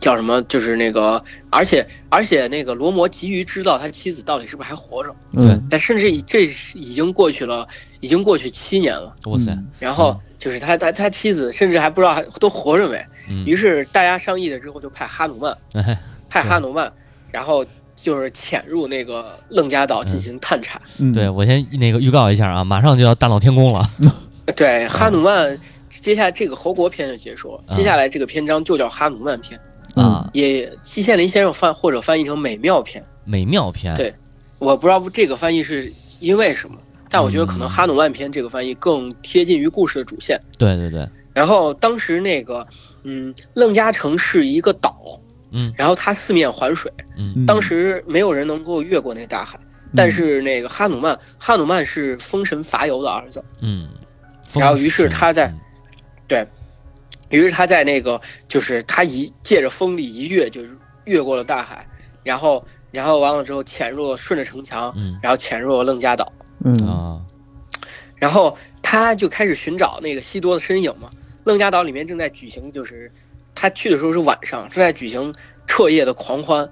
[0.00, 7.68] 叫什么，就是那个，而且而且那个罗摩急于知道他妻子到底是不是还活着，嗯，但甚至这已经过去了，
[8.00, 16.92] 已经过去七年了，哇塞，然后就是他他他妻子甚至还不知道还都活着没，嗯，于是大家商议了之后，就派哈努曼哎派哈努曼，
[17.32, 17.64] 然后
[17.96, 20.80] 就是潜入那个楞伽岛进行探查。
[20.98, 21.12] 嗯。
[21.12, 23.88] 对我先那个预告一下啊，马上就要大闹天宫了，
[24.56, 29.58] 对，哈努曼，接下来这个侯国篇就结束了，啊接下来这个篇章就叫哈努曼篇，
[29.94, 33.02] 啊，也季羡林先生翻或者翻译成美妙篇。
[33.24, 34.12] 美妙篇，对
[34.58, 35.90] 我不知道这个翻译是
[36.20, 36.76] 因为什么，
[37.08, 37.70] 但我觉得可能嗯。
[37.70, 40.38] 哈努曼篇这个翻译更贴近于故事的主线。
[40.58, 42.66] 对对对，然后当时那个，
[43.04, 45.18] 嗯，楞伽城是一个岛，
[45.54, 45.72] 嗯。
[45.74, 47.32] 然后它四面环水，嗯。
[47.36, 47.46] 嗯。
[47.46, 49.58] 当时没有人能够越过那个大海。
[49.96, 53.88] 但是那个哈努曼，哈努曼是风神伐尤的儿子，嗯，
[54.52, 55.54] 然后于是他在
[56.26, 56.44] 对
[57.28, 61.86] 于是他在那个就是他一借着风力一跃，就是越过了大海，
[62.24, 65.16] 然后然后完了之后潜入了顺着城墙，嗯。
[65.22, 66.32] 然后潜入了楞伽岛，
[66.64, 66.76] 嗯。
[66.88, 67.20] 啊。
[68.16, 71.08] 然后他就开始寻找那个西多的身影嘛。
[71.44, 73.08] 楞伽岛里面正在举行，就是
[73.54, 75.32] 他去的时候是晚上，正在举行
[75.66, 76.68] 彻夜的狂欢。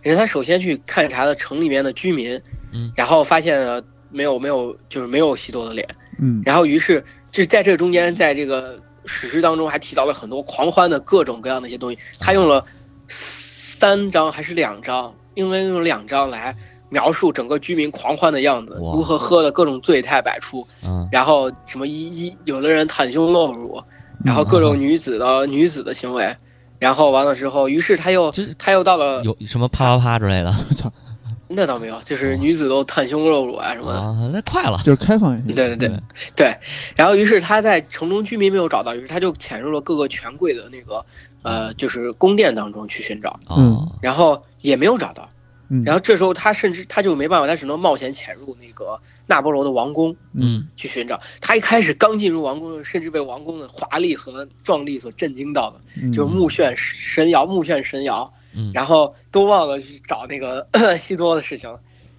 [0.00, 2.40] 然后他首先去勘察了城里面的居民，
[2.72, 2.92] 嗯。
[2.94, 5.86] 然后发现了没有没有就是没有西多的脸，
[6.20, 6.42] 嗯。
[6.46, 11.98] 然后于是就在这中间，在这个史诗当中还提到了很多狂欢的各种各样的一些东西。
[12.20, 12.64] 他用了
[13.08, 16.54] 三张还是两张，因为用两张来
[16.88, 21.08] 描述整个居民狂欢的样子，如何喝的各种醉态百出，嗯。
[21.10, 21.92] 然后什么一
[22.26, 23.82] 一有的人袒胸露乳，
[24.24, 26.36] 然后各种女子的、女子的行为，
[26.78, 30.92] 然后完了之后，于是他又他又到了有什么啪啪啪之类的我操，
[31.48, 33.98] 那倒没有，就是女子都袒胸露乳啊什么的。
[33.98, 34.30] 啊？
[34.32, 35.52] 那快了，就是开放一些。
[35.52, 36.02] 对对对
[36.36, 36.56] 对，
[36.94, 41.04] 然后于是他在城中居民没有找到，于是他就潜入了各个权贵的那个
[41.42, 45.28] 呃，就是宫殿当中去寻找，嗯，然后也没有找到。
[45.70, 48.98] 嗯，然后这时候他甚至他就没办法，他只能冒险潜入那个
[49.28, 51.20] 那波罗的王宫嗯去寻找。
[51.40, 60.66] 他一开始刚进入王宫，甚至被王宫的华丽和壮丽所震惊到了，嗯就是目眩神摇，目眩神摇，嗯，然后都忘了去找那个
[60.98, 61.78] 西多的事情了。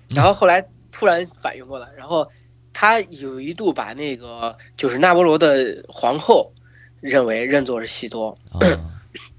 [0.09, 2.27] 然后后来突然反应过来，然后
[2.71, 6.51] 他有一度把那个就是那波罗的皇后
[7.01, 8.59] 认为认作是西多，啊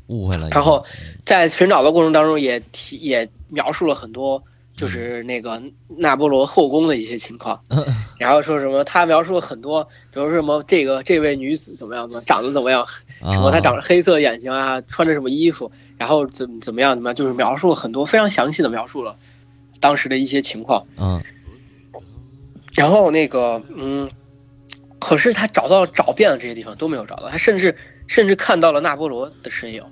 [0.08, 0.84] 误会了， 然后
[1.24, 4.42] 在寻找的过程当中也提也描述了很多，
[4.80, 5.62] 就是那个
[5.98, 7.84] 那波罗后宫的一些情况， 嗯。
[8.18, 19.16] 然后说什么他描述了很多，比如说什么这个这位女子怎么样呢长得怎么样，什什么她长着黑色眼睛啊，穿着什么衣服，然后怎怎么样怎么样，就是描述了很多非常详细的描述了
[19.80, 20.86] 当时的一些情况。
[20.96, 21.22] 嗯。
[22.74, 24.10] 然后那个嗯，
[24.98, 27.76] 可是他找到找遍了这些地方都没有找到，他甚至
[28.06, 29.82] 甚至看到了那波罗的身影，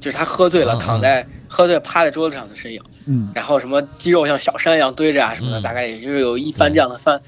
[0.00, 7.20] 就是他喝醉了躺在喝醉趴在桌子上的身影，嗯然后什么肌肉像小山一样堆着啊什么的，嗯大概也就是有一番这样的番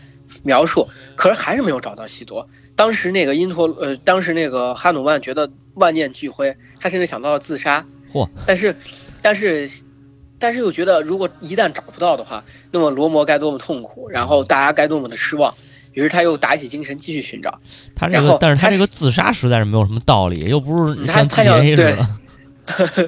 [0.43, 2.49] 描述，可是还是没有找到西多。
[2.77, 7.85] 当时那个因托呃，当时那个哈努曼觉得万念俱灰，他甚至想到了自杀。
[8.12, 8.29] 嚯！
[8.47, 8.75] 但是，
[9.21, 9.71] 但是，
[10.39, 15.55] 但是又觉得如果一旦找不到的话，那么罗摩该多么痛苦，然后大家该多么的失望。
[15.93, 17.61] 于是他又打起精神继续寻找。
[17.95, 22.20] 他这然后，个但是他他这个自杀实在是没有什么道理，又不是像他他想 GTA 似对的，嗯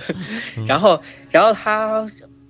[0.66, 1.00] 然后，
[1.30, 2.06] 然后他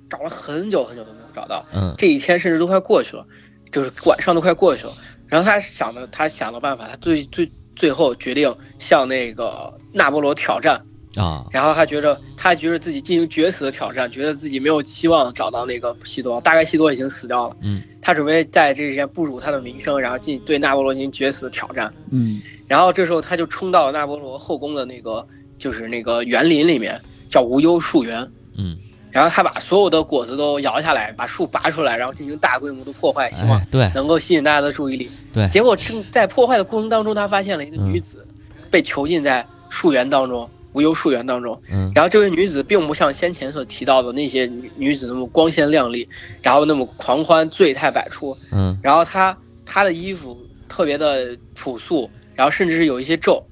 [0.09, 1.65] 找了很久很久都没有找到。
[1.75, 3.27] 嗯这一天甚至都快过去了，
[3.71, 4.93] 就是晚上都快过去了。
[5.27, 10.81] 然后他想的，他想了办法，他最最最后决定向那个纳波罗挑战。
[11.15, 17.57] 啊然后他觉着，他觉得自己进行决死的挑战，觉得自己没有期望找到那个西多，大概西多已经死掉了。
[17.61, 21.93] 嗯，他准备在这之前不辱他的名声，然后进对纳波罗进行决死的挑战。
[22.11, 25.27] 嗯然后这时候他就冲到了纳波罗后宫的那个
[25.63, 28.29] 就是那个园林里面，叫无忧树园。
[28.59, 28.77] 嗯，
[29.13, 35.09] 然后他把所有的果子都摇下来，把树拔出来，然后进行大规模的破坏，希望哎对能够吸引大家的注意力。
[35.33, 38.27] 对结果正在破坏的过程当中，他发现了一个女子
[38.73, 41.57] 被囚禁在树园当中，无忧树园当中。
[41.71, 46.09] 嗯然后这位女子并不像先前所提到的那些女女子那么光鲜亮丽，
[46.43, 48.37] 然后那么狂欢醉态百出。
[48.51, 50.37] 嗯然后她她的衣服
[50.69, 53.43] 特别的朴素，然后甚至是有一些皱，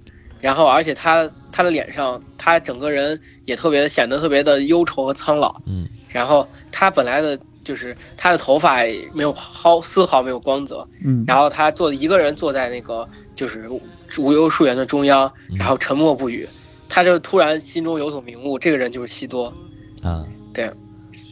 [0.41, 5.61] 然后而且她她的脸上，他整个人也特别显得特别的忧愁和苍老。
[5.67, 13.71] 嗯然后他本来的就是他的头发也没有毫丝毫没有光泽，嗯，然后他坐一个人坐在那个就是
[14.19, 16.49] 无忧树园的中央，嗯然后沉默不语。
[16.89, 19.55] 他就突然心中有所明悟，这个人就是西多。
[20.03, 20.69] 啊，对，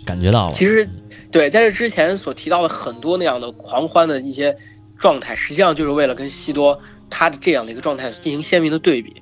[0.06, 0.88] 感觉到了，其实，
[1.32, 4.56] 对，在这之前所提到的很多那样的狂欢的一些
[4.96, 6.78] 状态，实际上就是为了跟西多
[7.10, 9.20] 他的这样的一个状态进行鲜明的对比。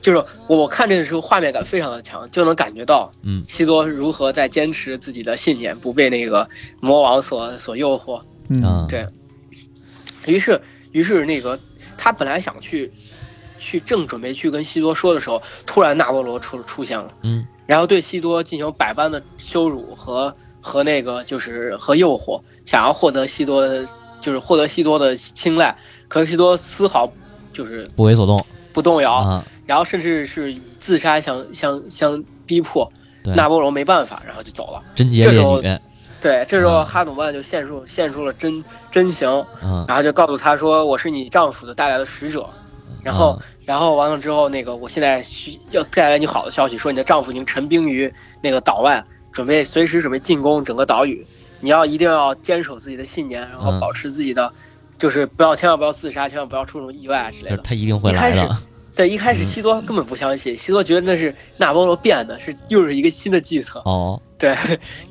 [0.00, 6.48] 就是我我看这个时候画面感非常的强，就能感觉到嗯西多如何在坚持自己的信念，不被那个
[6.80, 8.20] 魔王所所诱惑。
[8.48, 9.04] 嗯啊对
[10.34, 10.60] 于是，
[10.92, 11.58] 于是那个
[11.96, 12.90] 他本来想去，
[13.58, 17.12] 去正准备去跟西多说的时候，突然纳波罗出出现了。
[17.22, 23.86] 嗯然后对西多进行百般的羞辱和和那个就是和诱惑，想要获得西多的，
[24.20, 25.76] 就是获得西多的青睐。
[26.08, 27.10] 可是西多丝毫
[27.52, 28.42] 就是不为所动
[28.72, 32.90] 不动摇，啊，然后甚至是以自杀相相相逼迫。
[33.22, 34.82] 对，纳波罗没办法，然后就走了。
[34.94, 35.78] 贞洁烈女，
[36.20, 39.28] 对，这时候嗯哈努曼就现出现出了真真形，
[39.62, 42.48] 嗯，然后就告诉他说：“我是你丈夫的带来的使者。”
[43.04, 48.12] 然后，然后完了之后，那个我现在需要带来你好的消息，说你的丈夫已经陈兵于
[48.42, 51.24] 那个岛外，准备随时准备进攻整个岛屿。
[51.60, 54.52] 你要一定要坚守自己的信念，然后嗯保持自己的，
[54.96, 57.56] 就是不要千万不要自杀，千万不要出什么意外啊之类的。
[57.58, 58.56] 他一定会来的，
[58.98, 63.80] 对，一开始嗯西多根本不相信，西多觉得那是纳波罗变的，是又是一个新的计策。
[63.84, 64.56] 哦，对，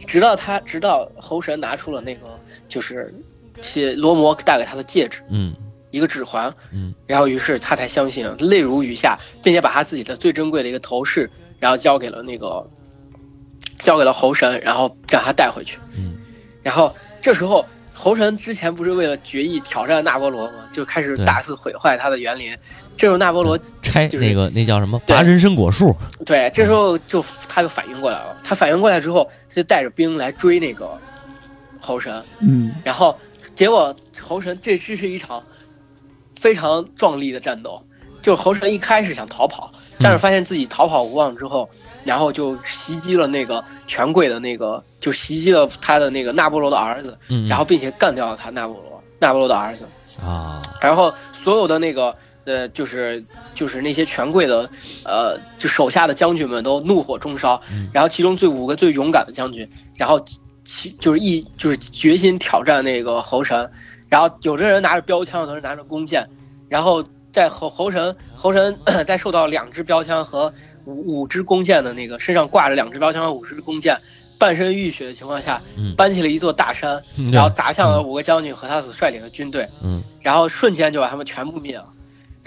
[0.06, 3.16] 直到他直到猴神拿出了那个就是，
[3.62, 5.56] 去罗摩带给他的戒指，嗯
[5.90, 12.70] 一个指环，嗯，然后于是他才相信，泪如雨下，并且把他自己的最珍贵的一个头饰，然后交给了那个，
[13.80, 15.80] 交给了猴神，然后让他带回去。
[15.96, 16.18] 嗯，
[16.62, 20.68] 然后这时候猴神之前不是为了决议挑战纳波罗吗？
[20.74, 22.54] 就开始大肆毁坏他的园林。
[22.98, 25.96] 这时候纳波罗拆就是那个那叫什么拔人参果树，
[26.26, 28.36] 对，这时候就他就反应过来了。
[28.44, 30.98] 他反应过来之后，就带着兵来追那个
[31.80, 32.22] 猴神。
[32.40, 33.18] 嗯然后
[33.56, 35.42] 结果猴神这这是一场
[36.36, 37.82] 非常壮丽的战斗。
[38.20, 41.70] 就是猴神一开始想逃跑，但是发现自己逃跑无望之后，
[42.04, 49.88] 然后就袭击了那个权贵的那个，就袭击了他的那个纳波罗的儿子，嗯，然后并且干掉了他纳波罗纳波罗的儿子。
[50.22, 52.14] 啊，然后所有的那个
[52.48, 53.22] 呃，就是
[53.54, 54.70] 就是那些权贵的
[55.04, 60.24] 呃，就手下的将军们都怒火中烧嗯，然后其中最五个最勇敢的将军，然后
[60.64, 63.70] 其就是一就是决心挑战那个侯神，
[64.08, 66.26] 然后有的人拿着标枪，有的人拿着弓箭，
[66.70, 68.74] 然后在侯侯神侯神
[69.06, 70.52] 在受到两支标枪和
[70.86, 74.00] 五五支弓箭的那个身上挂着两支标枪和五支弓箭，
[74.40, 79.68] 半身浴血的情况下，嗯，搬起了一座大山，嗯然后砸向了五个将军和他所率领的军队。
[79.84, 81.86] 嗯然后瞬间就把他们全部灭了。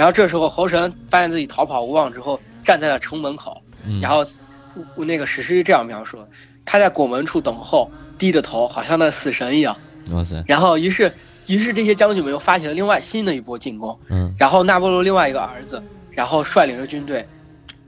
[0.01, 4.25] 然后这时候猴神发现自己逃跑无望之后，站在了城门口，嗯，然后
[4.95, 6.17] 我那个史诗是这样描述：
[6.65, 9.77] 他在拱门处等候，低着头，好像那死神一样。
[10.11, 11.13] 哇塞，然后于是，
[11.49, 13.95] 于是这些将军们又发起了另外新的一波进攻。
[14.09, 15.83] 嗯然后那波罗另外一个儿子，
[16.13, 17.29] 然后率领着军队，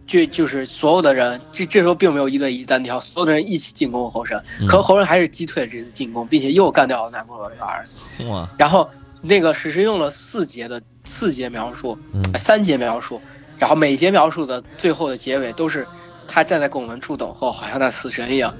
[0.07, 4.39] 就就是所有的人，这这时候并没有一对一单挑，所有的人一起进攻猴神。
[4.61, 7.97] 嗯可猴神还是击退了这次进攻，并且又干掉了那波罗这个儿子。
[8.27, 8.87] 哇，然后
[9.23, 11.99] 那个史诗用了四节的四节描述，
[12.39, 13.21] 三节描述，
[13.59, 15.87] 然后每节描述的最后的结尾都是
[16.27, 18.55] 他站在拱门处等候，好像那死神一样。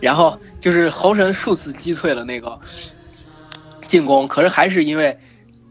[0.00, 2.58] 然后就是猴神数次击退了那个
[3.86, 5.16] 进攻，可是还是因为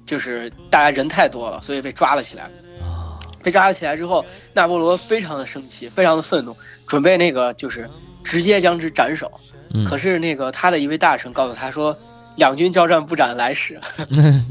[0.05, 2.43] 就是大家人太多了，所以被抓了起来。
[2.79, 6.55] 啊，被抓了起来之后，那波罗非常的生气，非常的愤怒，
[6.85, 7.89] 准备那个就是
[8.23, 9.31] 直接将之斩首。
[9.73, 11.95] 嗯，可是那个他的一位大臣告诉他说
[12.39, 13.79] ：“两军交战不斩来使。”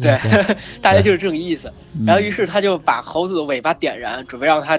[0.01, 0.17] 对，
[0.81, 1.67] 大概就是这种意思。
[1.99, 4.79] 嗯然后于是他就把猴子的尾巴点燃，准备让它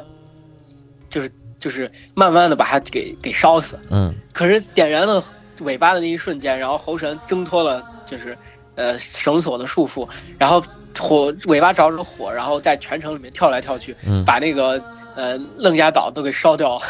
[1.09, 1.29] 就是
[1.59, 3.77] 就是慢慢的把它给给烧死。
[3.89, 5.21] 嗯可是点燃了
[5.59, 8.37] 尾巴的那一瞬间，然后猴神挣脱了就是
[8.75, 10.07] 呃绳索的束缚，
[10.37, 10.63] 然后
[10.97, 14.81] 火尾巴着着火，然后在全城里面跳来跳去，嗯，把那个
[15.15, 16.85] 呃楞家岛都给烧掉了。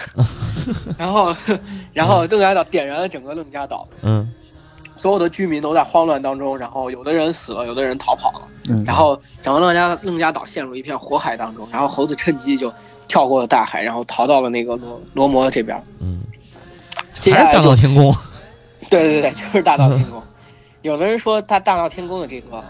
[1.00, 1.36] 然后
[1.92, 4.32] 然后楞家岛点燃了整个楞家岛，嗯
[5.00, 8.48] 所有的居民都在慌乱当中，然后有的人死了，有的人逃跑了。
[8.70, 12.72] 嗯然后整个楞家楞家岛陷入一片火海当中，然后猴子趁机就
[13.08, 15.82] 跳过了大海，然后逃到了那个罗罗摩这边。
[16.00, 16.22] 嗯，
[16.94, 18.14] 还是大接下来就闹天宫，
[18.92, 20.22] 对对对，就是大闹天宫。
[20.82, 22.64] 有的人说他大闹天宫的这个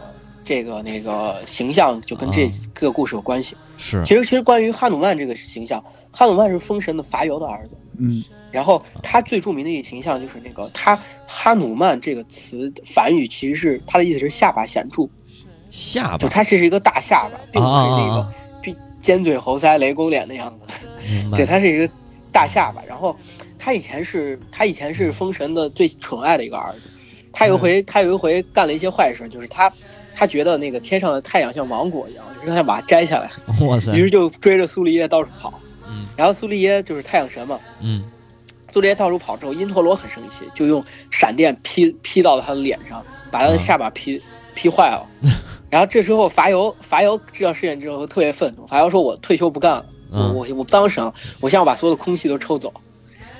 [0.44, 3.58] 这个那个形象就跟这啊个故事有关系。
[3.78, 7.72] 是其实其实关于哈努曼这个形象，哈努曼是封神的伐尤的儿子。
[8.00, 15.08] 嗯然后他最著名的一个形象就是那个他哈努曼这个词梵语其实是他的意思是下巴显著，
[15.70, 20.86] 下巴，就他这是一个大下巴，并不是那个啊啊啊闭尖嘴猴腮雷公脸的样子。
[21.36, 21.88] 对，，他是一个
[22.32, 22.82] 大下巴。
[22.88, 23.16] 然后
[23.60, 26.90] 他以前是他以前是封神的最宠爱的一个儿子。
[27.32, 29.72] 他有一回他有一回干了一些坏事，就是他
[30.16, 33.30] 他觉得那个天上的太阳像芒果一样，于是他想把它摘下来，
[33.68, 35.54] 哇塞于，是就追着苏黎叶到处跑。
[35.90, 38.04] 嗯然后苏利耶就是太阳神嘛，嗯
[38.72, 44.22] 苏利耶到处跑之后，因陀罗很生气，就用闪电劈劈到了他的脸上，把他的下巴劈、
[44.54, 45.08] 劈坏了。
[45.72, 52.74] 然后这时候伐尤伐尤知道事件之后特别愤怒，伐尤说：“我退休不干了，我嗯我我不当神了，我现在要把所有的空气都抽走。”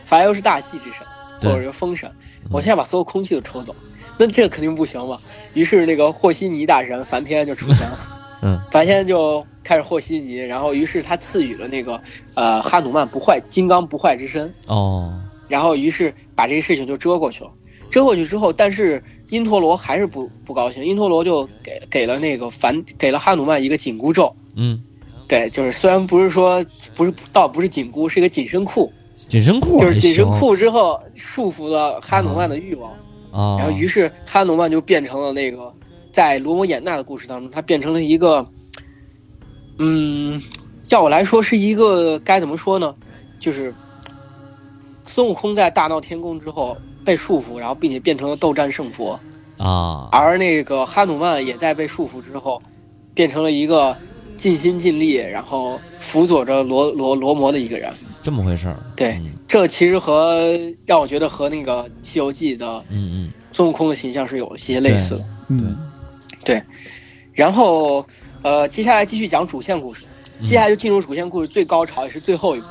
[0.06, 1.06] 伐尤是大气之神，
[1.42, 2.12] 或者是风神，
[2.52, 3.76] 我现在把所有空气都抽走，
[4.18, 5.20] 那这肯定不行嘛。
[5.54, 8.19] 于是那个和稀泥大神梵天就出现了。
[8.42, 8.60] 嗯。
[8.72, 12.02] 梵天就开始和稀泥，然后于是他赐予了那个
[12.34, 15.14] 呃哈努曼不坏金刚不坏之身，哦，
[15.48, 17.52] 然后于是把这个事情就遮过去了。
[17.92, 24.32] 遮过去之后，但是因陀罗还是不不高兴，因陀罗就给给了那个梵给了哈努曼一个紧箍咒。
[24.56, 24.80] 嗯，
[25.28, 26.64] 对，就是虽然不是说
[26.94, 32.92] 不是倒不是紧箍，是一个紧身裤，紧身裤就是紧身裤之后束缚了哈努曼的欲望，
[33.32, 35.74] 啊，然后于是哈努曼就变成了那个
[36.12, 38.46] 在罗摩衍那的故事当中，他变成了一个，
[39.78, 40.42] 嗯，
[40.90, 42.96] 要我来说是一个该怎么说呢？
[43.40, 43.74] 就是
[45.06, 49.20] 孙悟空在大闹天宫之后被束缚，然后并且变成了斗战胜佛，
[49.58, 52.62] 啊，而那个哈努曼也在被束缚之后，
[53.14, 53.96] 变成了一个
[54.36, 57.92] 尽心尽力，然后辅佐着罗罗罗摩的一个人。
[58.22, 65.26] 这么回事儿，对，嗯这其实和让我觉得和那个《西游记》的嗯孙悟空的形象是有一些类似的。
[65.48, 65.78] 嗯
[67.34, 68.06] 然后，
[68.42, 70.06] 呃，接下来继续讲主线故事，
[70.40, 72.68] 嗯，接下来就进入主线故事最高潮也是最后一部，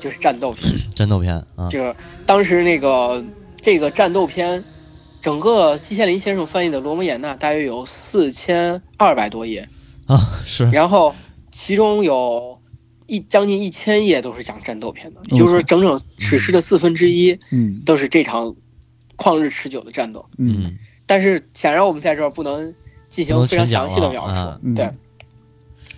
[0.00, 0.74] 就是战斗片。
[0.94, 1.94] 战斗片啊，就是
[2.26, 3.24] 当时那个
[3.60, 4.62] 这个战斗片，
[5.20, 9.68] 整个季羡林先生翻译的《罗摩衍那》大约有四千二百多页，
[10.06, 11.14] 啊，是，然后
[11.50, 12.60] 其中有
[13.06, 17.80] 一将近一千页都是讲战斗片的，也就是说整整史诗的四分之一嗯。
[17.86, 18.54] 都是这场
[19.16, 20.26] 旷日持久的战斗。
[20.38, 20.64] 嗯。
[20.64, 20.78] 嗯。
[21.06, 22.74] 但是显然我们在这儿不能
[23.16, 24.90] 进行非常详细的描述，嗯对，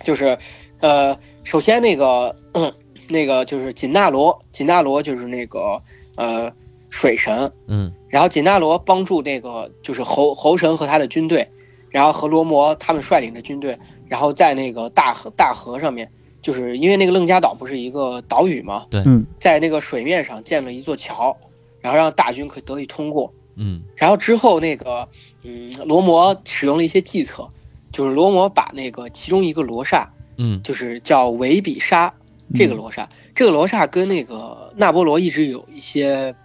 [0.05, 0.37] 就是
[0.79, 2.71] 呃，首先那个、嗯
[3.09, 5.81] 那个就是紧那罗，紧那罗就是那个
[6.15, 6.49] 呃
[6.89, 7.91] 水神，嗯。
[8.07, 11.45] 然后紧那罗帮助那个就是猴猴神和他的军队，
[11.89, 16.09] 然后和罗摩他们率领的军队，然后在那个大河大河上面，
[16.41, 19.25] 就是因为那个楞伽岛不是一个岛屿嘛，嗯。
[19.37, 21.35] 在那个水面上建了一座桥，
[21.81, 23.33] 然后让大军可以得以通过。
[23.57, 23.83] 嗯。
[23.93, 25.05] 然后之后那个，
[25.43, 27.49] 嗯，罗摩使用了一些计策，
[27.91, 32.13] 就是罗摩把那个其中一个罗刹，嗯就是叫维比沙
[32.53, 36.35] 这个罗刹，这个罗刹跟那个那波罗一直有一些，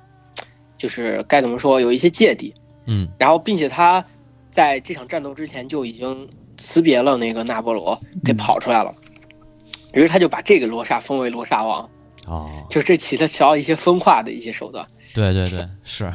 [0.78, 2.54] 就是该怎么说，有一些芥蒂。
[2.86, 4.04] 嗯然后，并且他
[4.50, 6.28] 在这场战斗之前就已经
[6.58, 8.94] 辞别了那个那波罗，给跑出来了。
[9.94, 11.88] 于是他就把这个罗刹封为罗刹王，
[12.26, 14.86] 哦，就是这起了起到一些分化的一些手段。
[15.14, 16.12] 对对对，是，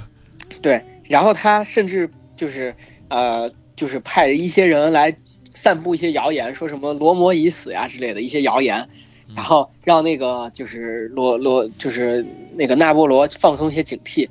[0.62, 2.08] 对，然后他甚至
[2.40, 2.74] 就是
[3.10, 5.14] 呃，就是派一些人来
[5.54, 8.80] 散布一些谣言，说什么罗摩已死呀之类的一些谣言，
[9.28, 12.26] 嗯然后让那个就是罗罗就是
[12.56, 14.30] 那个纳波罗放松一些警惕，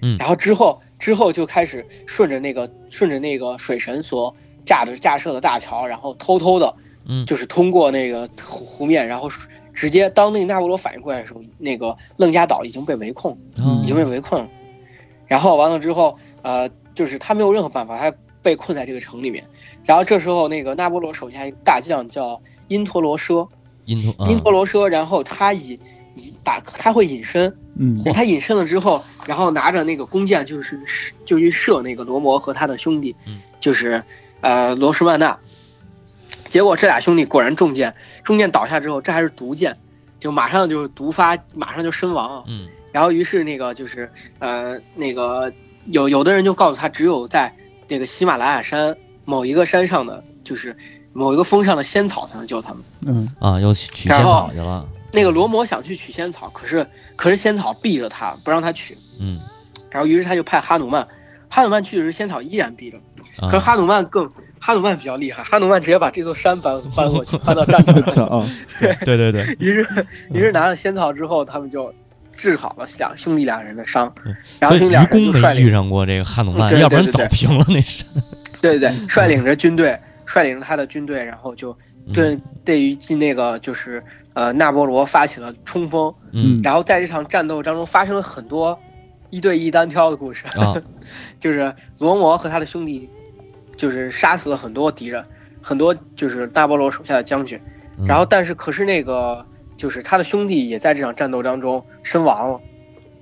[0.00, 4.34] 嗯然后之后之后就开始顺着那个顺着那个水神所
[4.64, 6.74] 架的架设的大桥，然后偷偷的
[7.04, 9.28] 嗯就是通过那个湖湖面，然后
[9.74, 13.32] 直接当那个纳波罗反应过来的时候，那个楞伽岛已经被围控。
[13.58, 14.48] 哦已经被围困了。
[15.26, 19.44] 然后完了之后，呃，就是他没有任何办法，他被困在这个城里面。
[19.84, 23.48] 然后这时候，那个那波罗手下一个大将叫因陀罗奢，
[23.84, 25.78] 因陀因陀罗奢，然后他以
[26.14, 34.02] 以把他会隐身，嗯他隐身了之后，然后拿着那个弓箭，就是射就去射那个罗摩和他的兄弟嗯，就是
[34.40, 35.38] 呃罗什曼纳。
[36.48, 39.76] 结果这俩兄弟果然中箭，中箭倒下之后，这还是毒箭，
[40.20, 42.44] 就马上就是毒发，马上就身亡啊。
[42.48, 45.50] 嗯然后于是那个就是呃那个
[45.86, 47.52] 有有的人就告诉他，只有在
[47.88, 50.76] 这个喜马拉雅山某一个山上的，就是
[51.12, 52.82] 某一个峰上的仙草才能救他们。
[53.06, 58.96] 嗯啊，又取取仙草去了，那个罗摩想去取仙草，可是可是仙草避着他，不让他取。
[59.20, 59.40] 嗯
[59.90, 61.06] 然后于是他就派哈努曼，
[61.50, 62.96] 哈努曼去的时候仙草依然避着，
[63.38, 64.26] 啊可是哈努曼更
[64.58, 68.26] 哈努曼比较厉害，哈努曼直接把这座山搬搬过去，搬到战场 上。
[68.26, 68.48] 啊
[69.04, 71.92] 对对对，于是于是拿了仙草之后，他们就
[72.42, 78.04] 治好了两兄弟两人的伤嗯，所以然后兄弟两愚公没人就率领遇上过这个汉努曼，对要不然早平了那是。
[78.60, 81.76] 对对对，率领着军队，率领着他的军队，然后就
[82.12, 84.02] 对对于进那个就是
[84.34, 86.60] 呃纳波罗发起了冲锋，嗯。
[86.62, 88.76] 然后在这场战斗当中发生了很多
[89.30, 90.74] 一对一单挑的故事， 啊
[91.38, 93.08] 就是罗摩和他的兄弟，
[93.76, 95.24] 就是杀死了很多敌人，
[95.60, 97.60] 很多就是大波罗手下的将军，
[97.98, 98.06] 嗯。
[98.06, 99.44] 然后但是可是那个
[99.82, 102.60] 就是他的兄弟也在这场战斗当中身亡了，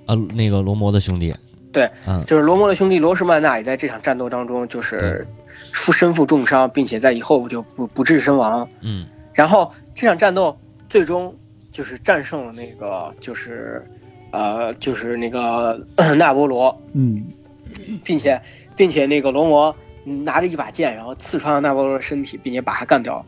[0.05, 1.33] 啊那个罗摩的兄弟，
[1.71, 5.25] 对，嗯就是罗摩的兄弟罗什曼纳也在这场战斗当中就是
[5.73, 8.67] 负身负重伤，并且在以后就不不治身亡。
[8.81, 10.55] 嗯然后这场战斗
[10.87, 11.35] 最终
[11.71, 13.83] 就是战胜了那个就是
[14.29, 15.83] 呃就是那个
[16.15, 17.25] 纳波罗，嗯
[18.03, 18.39] 并且
[18.75, 23.25] 并且那个罗摩嗯拿着一把剑，然后刺穿了纳波罗的身体，并且把他干掉了。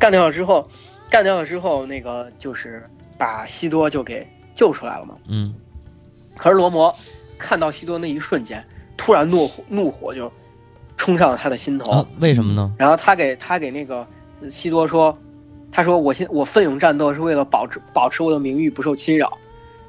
[0.00, 0.68] 干掉了之后，
[1.14, 2.82] 干掉了之后，那个就是
[3.16, 5.14] 把西多就给救出来了嘛。
[5.28, 5.54] 嗯
[6.36, 6.92] 可是罗摩
[7.38, 8.64] 看到西多那一瞬间，
[8.96, 10.28] 突然怒火怒火就
[10.96, 11.92] 冲上了他的心头。
[11.92, 12.74] 啊，为什么呢？
[12.76, 14.04] 然后他给他给那个
[14.42, 15.16] 呃西多说，
[15.70, 19.38] 他说我现我奋勇战斗是为了保持保持我的名誉不受侵扰，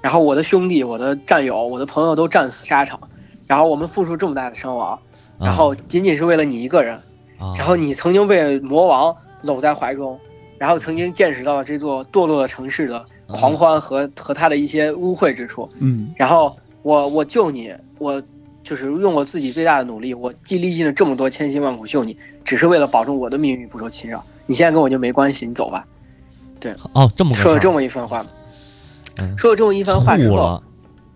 [0.02, 3.00] 然后我的兄弟、我的战友、我的朋友都战死沙场，
[3.48, 5.00] 然后我们付出这么大的伤亡，
[5.40, 6.96] 然后仅仅是为了你一个人，
[7.40, 9.12] 啊，然后你曾经被魔王
[9.42, 10.20] 搂在怀中，
[10.58, 18.22] 然后曾经见识到了这座堕落的城市的狂欢和和它的一些污秽之处，嗯然后我我救你，我
[18.64, 24.24] 就是用我自己最大的努力，我既历尽了这么多千辛万苦救你，只是为了保证我的命运不受侵扰。
[24.46, 25.86] 你现在跟我就没关系，你走吧。
[26.60, 28.26] 对哦这么说了这么一番话，
[29.18, 30.64] 嗯说了这么一番话之后，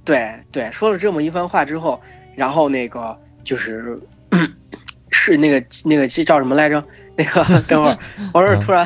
[0.03, 1.99] 对对，说了这么一番话之后，
[2.35, 3.99] 然后那个就是
[5.11, 6.83] 是那个那个这叫什么来着？
[7.15, 7.97] 那个等会儿，
[8.33, 8.85] 我是突然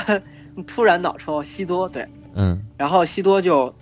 [0.68, 2.62] 突然脑抽，西多对，嗯。
[2.78, 3.74] 然后西多就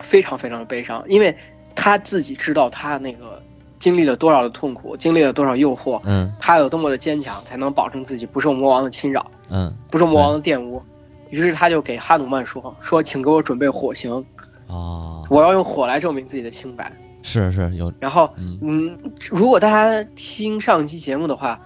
[0.00, 1.36] 非常非常的悲伤，因为
[1.74, 3.40] 他自己知道他那个
[3.78, 6.32] 经历了多少的痛苦，经历了多少诱惑，嗯。
[6.40, 9.72] 他有多么的坚强，才能保证自己不受魔王的侵扰，嗯。
[9.90, 10.82] 不受魔王的玷污。
[11.30, 14.24] 于是他就给哈努曼说：“说请给我准备火刑，
[14.66, 15.24] 哦。
[15.30, 16.90] 我要用火来证明自己的清白。”
[17.22, 18.58] 是是有，然后，嗯。
[18.62, 18.98] 嗯，
[19.30, 21.60] 如果大家听上一期节目的话，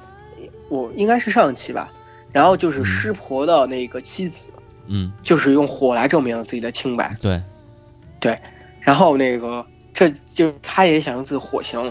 [0.68, 1.90] 我应该是上一期吧。
[2.34, 2.84] 然后就是嗯。
[2.84, 4.50] 湿婆的那个妻子，
[4.88, 7.16] 嗯，就是用火来证明自己的清白。
[7.22, 7.40] 对，
[8.20, 8.38] 对。
[8.80, 9.64] 然后那个，
[9.94, 11.90] 这就是他也想用自己火刑。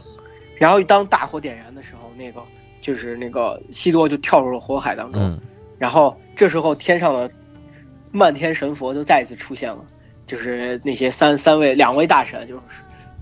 [0.59, 2.39] 然后当大火点燃的时候，那个
[2.81, 5.19] 就是那个西多就跳入了火海当中。
[5.19, 5.39] 嗯。
[5.79, 7.29] 然后这时候天上的
[8.11, 9.79] 漫天神佛就再一次出现了，
[10.27, 12.61] 就是那些三三位两位大神，就是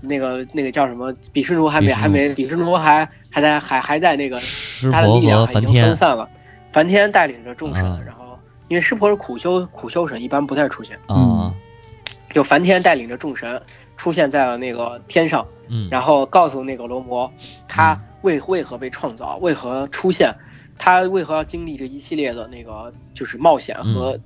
[0.00, 6.28] 那个那个叫什么比什奴还没还没比什奴还还在还还在那个湿他的婆力量已经分散了，
[6.72, 8.00] 梵天带领着众神，啊。
[8.04, 11.52] 然后因为湿婆是苦修苦修神，一般不太出现，啊，
[12.32, 13.60] 就梵天带领着众神
[13.96, 17.30] 出现在了那个天上，嗯，然后告诉那个罗摩，
[17.68, 20.34] 他为为何被创造，为何出现，
[20.78, 24.18] 他为何要经历这一系列的那个就是冒险和、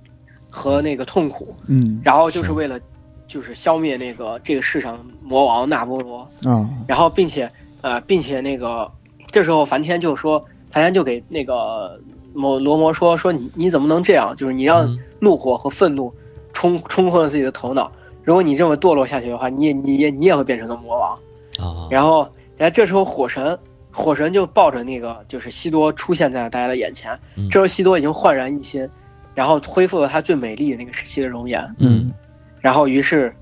[0.48, 2.00] 和那个痛苦，嗯。
[2.04, 2.78] 然后就是是为了
[3.26, 3.54] 就是。
[3.54, 6.70] 消灭那个这个世上魔王那波罗，啊。
[6.86, 8.88] 然后并且呃，并且那个
[9.32, 10.38] 这时候梵天就说，
[10.70, 11.98] 梵天就给那个
[12.36, 14.36] 某罗摩说说你你怎么能这样？
[14.36, 16.12] 就是你让嗯怒火和愤怒
[16.52, 17.90] 冲冲昏了自己的头脑。
[18.22, 21.14] 如果你这么堕落下去的话，你也你也你也会变成个魔王。
[21.58, 23.58] 啊，然后，然后这时候火神，
[23.90, 27.18] 火神就抱着那个就是西多出现在了大家的眼前。
[27.36, 28.86] 嗯这时候西多已经焕然一新，
[29.34, 31.64] 然后恢复了他最美丽的那个时期的容颜。
[31.78, 32.12] 嗯
[32.60, 33.34] 然后于是，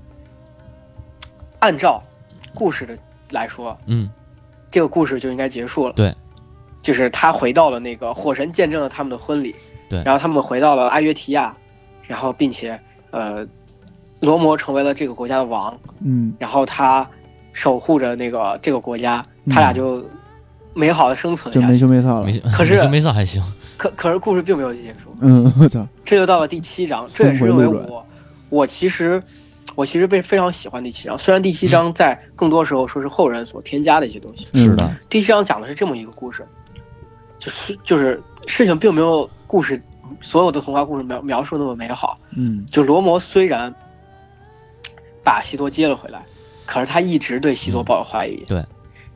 [1.59, 2.01] 按照
[2.53, 2.97] 故事的
[3.31, 4.09] 来说，嗯
[4.69, 5.93] 这个故事就应该结束了。
[5.93, 6.13] 对，
[6.85, 9.55] 就是他回到了那个火神见证了他们的婚礼，
[9.89, 10.03] 对。
[10.03, 11.51] 然后他们回到了阿约提亚，
[12.03, 12.79] 然后并且
[13.09, 13.43] 呃，
[14.19, 16.31] 罗摩成为了这个国家的王，嗯。
[16.37, 17.09] 然后他
[17.53, 20.05] 守护着那个这个国家，他俩就
[20.75, 21.75] 美好的生存就没。
[21.75, 22.23] 羞没臊了。
[22.23, 23.41] 没，可是没羞没臊还行，
[23.77, 28.05] 可可是故事并没有结束，嗯，我操，这就到了第七章，这也是因为我
[28.49, 29.19] 我其实
[29.73, 31.69] 我其实被非常喜欢第七章，虽然第七嗯。
[31.69, 34.45] 章在更多时候说是后人所添加的一些东西。
[34.53, 36.45] 嗯是的，第七章讲的是这么一个故事，
[37.45, 39.79] 就是就是事情并没有故事
[40.21, 42.17] 所有的童话故事描描述那么美好。
[42.35, 43.73] 嗯就罗摩虽然
[45.23, 46.23] 把西多接了回来，
[46.65, 48.43] 可是他一直对西多抱有怀疑。
[48.47, 48.63] 对，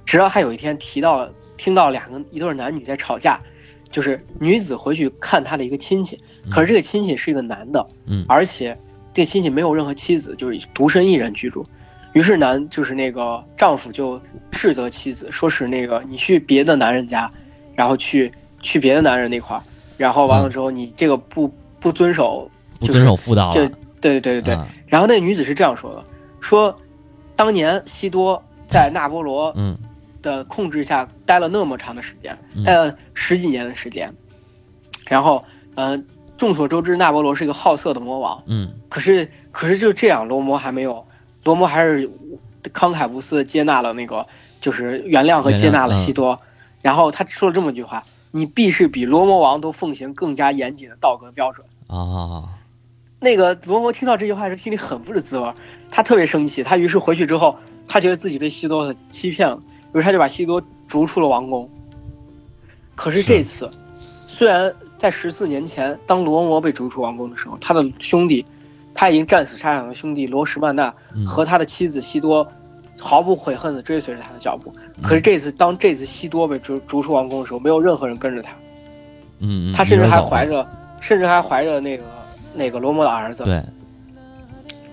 [0.06, 3.40] 直到他有一天提到了听到两个一对男女在吵架，
[3.90, 6.20] 就是女子回去看她的一个亲戚，
[6.52, 8.78] 可是这个亲戚是一个男的，嗯而且
[9.14, 11.66] 这个亲戚没有任何妻子，就是独身一人居住。
[12.14, 14.20] 于是男就是那个丈夫就
[14.52, 17.32] 斥责妻子，说是那个你去别的男人家，
[17.80, 18.30] 然后去
[18.62, 19.64] 去别的男人那块儿，
[19.96, 21.50] 然后完了之后你这个不
[21.80, 23.72] 不遵守，不遵守妇道对
[24.02, 24.54] 对对对
[24.86, 26.04] 然后那女子是这样说的：
[26.42, 26.78] 说
[27.38, 29.78] 当年西多在那波罗嗯
[30.22, 34.14] 的控制下待了那么长的时间，嗯待了十几年的时间，
[35.08, 35.42] 然后
[35.76, 35.98] 呃，
[36.38, 38.44] 众所周知，那波罗是一个好色的魔王。
[38.48, 41.06] 嗯可是，可是就这样，罗摩还没有，
[41.46, 42.06] 罗摩还是
[42.74, 44.28] 慷慨无私的接纳了那个，
[44.60, 46.38] 就是原谅和接纳了西多。
[46.82, 52.48] 然后他说了这么一句话：“你必是比罗摩王都奉行更加严谨的道德标准。”啊，
[53.20, 55.54] 那个罗摩听到这句话时，心里很不是滋味儿，
[55.90, 56.64] 他特别生气。
[56.64, 57.56] 他于是回去之后，
[57.88, 59.60] 他觉得自己被西多欺骗了，
[59.94, 61.70] 于是他就把西多逐出了王宫。
[62.96, 63.70] 可是这次，
[64.28, 68.46] 虽然在十四年前，当罗摩被逐出王宫的时候，他的兄弟，
[68.94, 72.48] 他已经战死沙场的兄弟罗什曼纳嗯和他的妻子西多，
[73.00, 74.72] 毫不悔恨地追随着他的脚步。
[74.98, 78.52] 嗯可是这次，当这次西多被逐逐出王宫的时候，没有任何人跟着他，
[79.40, 80.68] 嗯，嗯他甚至还怀着，
[81.00, 82.04] 甚至还怀着那个
[82.54, 83.46] 那个罗摩的儿子。
[83.46, 83.64] 对，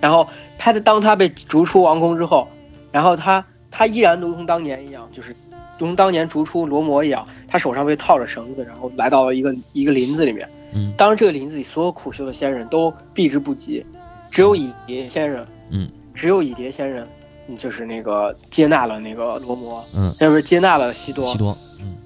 [0.01, 0.27] 然后
[0.57, 2.47] 他的当他被逐出王宫之后，
[2.93, 5.31] 然后他他依然如同当年一样，就是
[5.77, 10.49] 如同当年逐出罗摩一样，他手上被套着绳子，然后来到了一个一个林子里面。
[10.73, 13.85] 嗯当然，这个林子里所有苦修的仙人都避之不及，
[14.31, 17.09] 只有蚁蝶仙人，嗯，只有蚁蝶仙人，嗯
[17.57, 21.97] 就是那个接纳了那个罗摩，嗯，要不是接纳了西多，西多，嗯。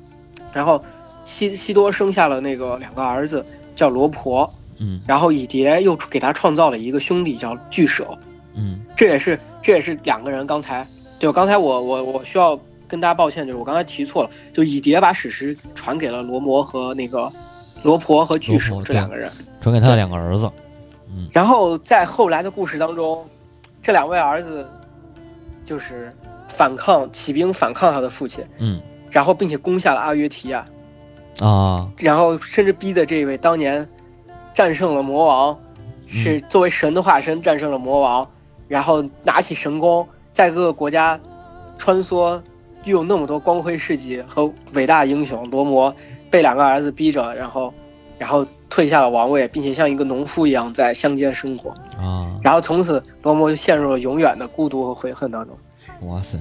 [0.52, 0.82] 然后
[1.24, 3.44] 西西多生下了那个两个儿子，
[3.74, 5.00] 叫罗婆，嗯。
[5.06, 8.06] 然后以蝶又给他创造了一个兄弟叫巨舍。
[8.54, 8.80] 嗯。
[8.96, 10.86] 这也是这也是两个人刚才
[11.18, 12.58] 对刚才我我我需要
[12.88, 17.32] 跟大家抱歉，就是我刚才提错了，就以蝶把史实传给了罗摩和那个
[17.82, 19.30] 罗婆和巨舍这两个人，
[19.60, 20.50] 传给他的两个儿子，
[21.08, 21.28] 嗯。
[21.32, 23.24] 然后在后来的故事当中，
[23.82, 24.68] 这两位儿子
[25.70, 26.12] 就是
[26.48, 28.82] 反抗起兵反抗他的父亲，嗯。
[29.08, 30.66] 然后并且攻下了阿约提亚，
[31.38, 33.88] 啊，然后甚至逼的这位当年
[34.52, 35.56] 战胜了魔王，
[36.08, 36.18] 嗯。
[36.20, 38.28] 是作为神的化身战胜了魔王，
[38.66, 41.20] 然后拿起神弓在各个国家
[41.78, 42.40] 穿梭，
[42.82, 45.94] 拥有那么多光辉事迹和伟大英雄罗摩，
[46.32, 47.72] 被两个儿子逼着，然后
[48.20, 55.56] 然后退下了王位，并且像一个农夫一样在乡间生活，啊，然后从此罗摩就陷入了永远的孤独和悔恨当中。
[56.02, 56.38] 哇塞，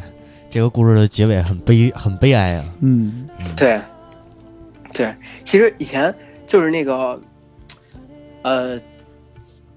[0.50, 2.66] 这个故事的结尾很悲很悲哀啊。
[2.82, 3.30] 嗯。
[3.40, 3.80] 嗯，对，
[4.92, 5.16] 对，
[5.46, 6.14] 其实以前
[6.46, 7.18] 就是那个，
[8.42, 8.78] 呃，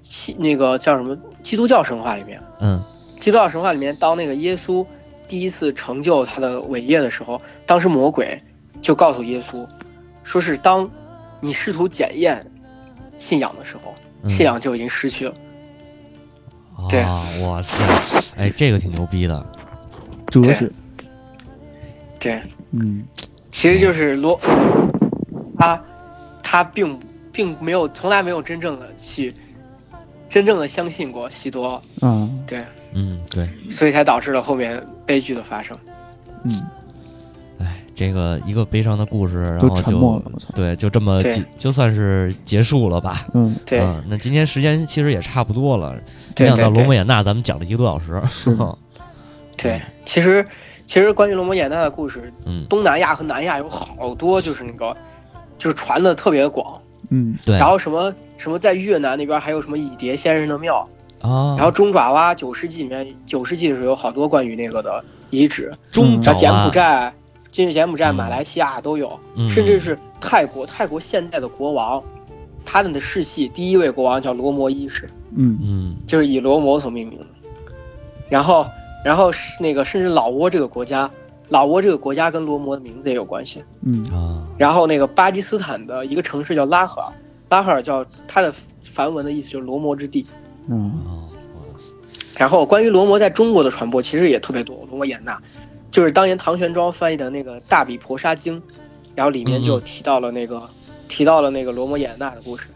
[0.03, 2.83] 基那个叫什么基督教神话里面，嗯。
[3.21, 4.85] 基督教神话里面，当那个耶稣
[5.29, 8.43] 第一次成就他的伟业的时候，当时魔鬼
[8.81, 9.65] 就告诉耶稣，
[10.25, 10.91] 说是当
[11.43, 12.43] 你试图检验
[13.19, 14.31] 信仰的时候，嗯。
[14.31, 15.35] 信仰就已经失去了。
[16.89, 17.01] 对。
[17.01, 17.85] 啊，哇塞，
[18.37, 19.47] 哎，这个挺牛逼的。
[20.29, 20.71] 哲学，
[22.19, 22.41] 对，
[22.71, 23.05] 嗯。
[23.51, 24.41] 其实就是罗，
[25.59, 25.85] 他
[26.43, 26.99] 他并
[27.31, 29.35] 并没有从来没有真正的去
[30.31, 32.65] 真正的相信过西多，嗯对，
[32.95, 35.77] 嗯，对，所以才导致了后面悲剧的发生。
[36.45, 36.82] 嗯，哎，
[37.95, 41.23] 这个一个悲伤的故事，然后就沉默了，对，就这么
[41.57, 43.27] 就算是结束了吧。
[43.35, 43.55] 嗯。
[43.67, 45.95] 对、嗯，那今天时间其实也差不多了。
[46.39, 48.21] 没想到罗摩衍那咱们讲了一个多小时。
[48.31, 48.57] 是。
[49.57, 50.45] 对，其实
[50.87, 54.97] 其实关于罗摩衍那的故事，嗯，东南亚和南亚有好多就是那个
[55.59, 57.37] 就是传的特别广，嗯。
[57.45, 57.57] 对。
[57.59, 60.89] 然后什么什么在越南那边还有什么蚁蝶先生的庙，
[61.21, 67.13] 啊，然后中爪哇九世纪里面九世纪的时候有好多关于那个的遗址，嗯像柬中爪哇埔寨、
[67.53, 72.03] 今日柬埔寨、嗯马来西亚都有，嗯甚至是泰国，泰国现在的国王，
[72.65, 75.07] 他们的世系第一位国王叫罗摩一世，
[75.37, 77.27] 嗯嗯就是以罗摩所命名的。
[78.31, 78.67] 然后，
[79.05, 81.09] 然后是那个甚至老挝这个国家，
[81.51, 83.63] 老挝这个国家跟罗摩的名字也有关系。
[83.83, 87.13] 嗯啊，然后那个巴基斯坦的一个城市叫拉合尔，
[87.51, 88.51] 拉合尔叫它的
[88.83, 90.27] 梵文的意思就是罗摩之地。
[90.71, 91.85] 啊哦，哇塞
[92.35, 95.39] 然后关于罗摩在中国的传播其实也特别多，罗摩衍那，
[95.93, 98.59] 就是当年唐玄奘翻译的那个《大比婆沙经》，
[99.15, 100.61] 然后里面就提到了那个、
[101.07, 102.67] 提到了那个罗摩衍那的故事。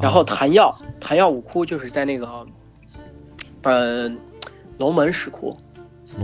[0.00, 0.24] 然后哦。
[0.24, 2.46] 昙曜昙曜五窟就是在那个，
[3.62, 4.16] 嗯、
[4.78, 5.54] 龙门石窟，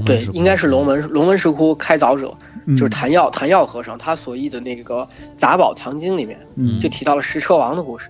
[0.04, 2.32] 对应该是龙门龙门石窟开凿者
[2.66, 5.00] 嗯，就是昙曜昙曜和尚，他所译的那个
[5.36, 6.80] 《杂宝藏经》里面嗯。
[6.80, 8.06] 就提到了石车王的故事。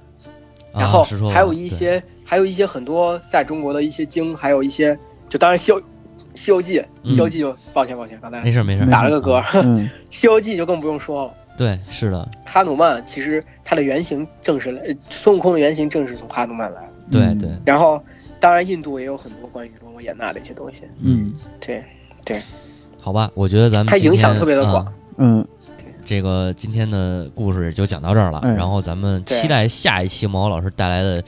[0.73, 1.03] 啊然后
[1.33, 4.97] 还有一些还有一些很多在中国的一些经，还有一些
[5.27, 5.81] 就当然西游
[6.37, 9.43] 西游记嗯西游记就抱歉抱歉，刚才没事没事，打了个嗝。
[9.63, 16.89] 嗯 西游记就更不用说了，对，是的，哈努曼其实他的原型正是孙悟空的原型正是从哈努曼来的。
[17.19, 17.39] 嗯。
[17.39, 17.49] 对。
[17.49, 18.01] 对，然后
[18.39, 21.35] 当然印度也有很多关于罗摩衍那的一些东西，嗯。
[21.59, 21.83] 对
[22.25, 22.43] 对，
[23.01, 25.47] 好吧，我觉得咱们它影响特别的广啊嗯。
[26.09, 31.21] 这个今天的故事就讲到这儿了，哎然后咱们期待下一期毛老师带来的，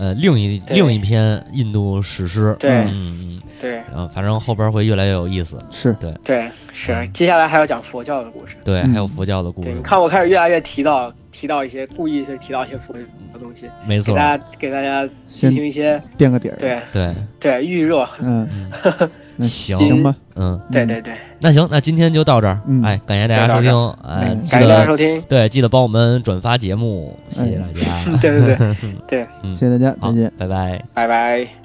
[0.00, 2.56] 呃，另一另一篇印度史诗。
[2.58, 2.70] 对。
[2.70, 2.88] 嗯
[3.36, 3.72] 嗯，对。
[3.90, 5.58] 然后反正后边会越来越有意思。
[5.70, 5.92] 是。
[6.00, 6.10] 对。
[6.24, 6.92] 对是。
[6.94, 8.56] 嗯接下来还要讲佛教的故事。
[8.64, 8.92] 对，嗯。
[8.92, 9.72] 还有佛教的故，事。
[9.72, 13.00] 你，看我开始越来越提到提到一些故意是提到一些佛的
[13.38, 16.80] 东西，没错，给大家给大家进行一些垫个底儿，对。
[16.92, 18.08] 对，对预热。
[18.20, 18.70] 嗯。
[19.42, 22.60] 行 行吧，嗯，对对对，那行，那今天就到这儿。
[22.66, 25.22] 嗯哎，感谢大家收听，哎，感谢大家得收听。
[25.28, 28.04] 对，记得帮我们转发节目，谢谢大家。
[28.20, 28.76] 对对对
[29.08, 30.84] 对，嗯谢谢大家，再见。，拜拜。
[30.94, 31.59] 拜拜。